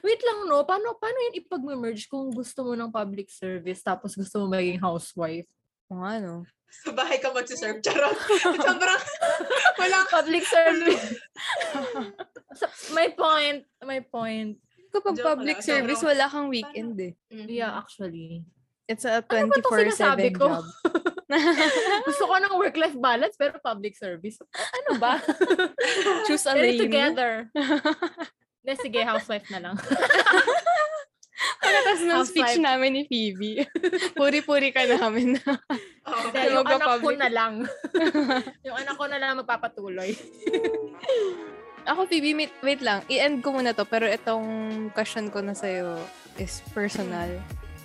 Wait 0.00 0.22
lang, 0.22 0.38
no? 0.46 0.62
Paano, 0.64 0.94
paano 0.96 1.18
yun 1.28 1.40
ipag-merge 1.42 2.06
kung 2.06 2.30
gusto 2.30 2.64
mo 2.64 2.72
ng 2.72 2.88
public 2.88 3.28
service 3.28 3.82
tapos 3.82 4.14
gusto 4.14 4.40
mo 4.40 4.52
maging 4.52 4.78
housewife? 4.78 5.48
Oo 5.90 6.00
nga, 6.00 6.16
no? 6.22 6.46
Sa 6.72 6.94
bahay 6.96 7.20
ka 7.20 7.28
magsiserve. 7.28 7.84
Charot. 7.84 8.16
Sobrang, 8.40 9.02
walang 9.76 10.08
Public 10.08 10.44
service. 10.48 11.04
Sa- 12.56 12.72
may 12.96 13.12
point. 13.12 13.68
May 13.84 14.00
point. 14.00 14.56
Kapag 14.92 15.14
Joke 15.16 15.26
public 15.26 15.58
lang, 15.58 15.66
service, 15.66 16.02
wala 16.04 16.24
kang 16.28 16.52
weekend 16.52 16.94
eh. 17.00 17.12
Yeah, 17.32 17.72
actually. 17.72 18.44
It's 18.84 19.08
a 19.08 19.24
Ano 19.24 19.48
ba 19.48 19.56
24-7 19.56 19.88
sinasabi 19.88 20.28
ko? 20.36 20.46
job. 20.52 20.64
Gusto 22.08 22.24
ko 22.28 22.34
ng 22.36 22.54
work-life 22.60 22.98
balance 23.00 23.40
pero 23.40 23.56
public 23.56 23.96
service. 23.96 24.36
Ano 24.52 25.00
ba? 25.00 25.16
Choose 26.28 26.44
a 26.44 26.52
lane. 26.52 26.76
together. 26.76 27.48
Hindi, 28.62 28.72
sige, 28.78 29.00
housewife 29.00 29.48
na 29.48 29.58
lang. 29.58 29.74
Pagkatas 31.58 32.04
ng 32.04 32.22
speech 32.22 32.58
Housewife. 32.58 32.62
namin 32.62 32.90
ni 32.94 33.02
Phoebe, 33.08 33.66
puri-puri 34.14 34.70
ka 34.70 34.86
namin. 34.86 35.34
Oo. 35.42 36.26
Kaya 36.30 36.54
yung 36.54 36.66
anak 36.68 37.00
ko 37.00 37.10
na 37.16 37.28
lang. 37.32 37.54
yung 38.62 38.76
anak 38.76 38.94
ko 38.94 39.04
na 39.08 39.18
lang 39.18 39.40
magpapatuloy. 39.40 40.10
Ako, 41.82 42.06
Phoebe, 42.06 42.34
wait, 42.34 42.52
wait 42.62 42.80
lang. 42.80 43.02
I-end 43.10 43.42
ko 43.42 43.52
muna 43.54 43.74
to, 43.74 43.82
pero 43.82 44.06
itong 44.06 44.46
question 44.94 45.28
ko 45.30 45.42
na 45.42 45.54
sa'yo 45.54 45.98
is 46.38 46.62
personal. 46.70 47.28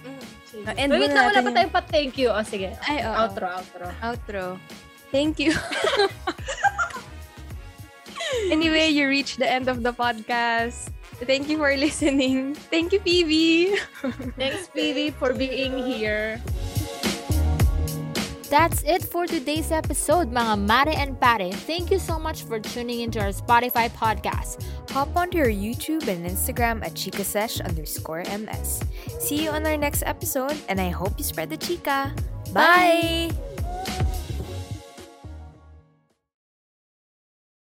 Mm, 0.06 0.22
sige. 0.46 0.64
Uh, 0.66 0.74
end 0.78 0.90
Wait, 0.94 1.02
muna 1.10 1.14
na 1.14 1.28
wala 1.34 1.42
pa 1.42 1.52
tayong 1.52 1.74
pa-thank 1.74 2.14
you. 2.18 2.30
O, 2.30 2.40
sige. 2.46 2.78
Ay, 2.86 3.02
oo. 3.04 3.16
Outro, 3.18 3.46
outro. 3.50 3.86
Outro. 4.06 4.44
Thank 5.10 5.40
you. 5.40 5.56
anyway, 8.54 8.90
you 8.92 9.08
reached 9.08 9.40
the 9.40 9.50
end 9.50 9.68
of 9.68 9.82
the 9.82 9.94
podcast. 9.94 10.92
Thank 11.26 11.50
you 11.50 11.58
for 11.58 11.74
listening. 11.74 12.54
Thank 12.70 12.94
you, 12.94 13.00
Phoebe. 13.02 13.80
Thanks, 14.38 14.68
Phoebe, 14.70 15.10
for 15.10 15.34
being 15.34 15.74
here. 15.74 16.38
That's 18.48 18.82
it 18.84 19.04
for 19.04 19.28
today's 19.28 19.76
episode, 19.76 20.32
mga 20.32 20.56
Mare 20.64 20.96
and 20.96 21.20
Pare. 21.20 21.52
Thank 21.68 21.92
you 21.92 22.00
so 22.00 22.16
much 22.16 22.48
for 22.48 22.64
tuning 22.64 23.04
into 23.04 23.20
our 23.20 23.36
Spotify 23.36 23.92
podcast. 23.92 24.64
Hop 24.96 25.12
onto 25.20 25.36
your 25.36 25.52
YouTube 25.52 26.08
and 26.08 26.24
Instagram 26.24 26.80
at 26.80 26.96
chikasesh 26.96 27.60
underscore 27.60 28.24
ms. 28.24 28.88
See 29.20 29.44
you 29.44 29.52
on 29.52 29.68
our 29.68 29.76
next 29.76 30.02
episode, 30.08 30.56
and 30.72 30.80
I 30.80 30.96
hope 30.96 31.20
you 31.20 31.28
spread 31.28 31.52
the 31.52 31.60
chica. 31.60 32.16
Bye! 32.56 33.36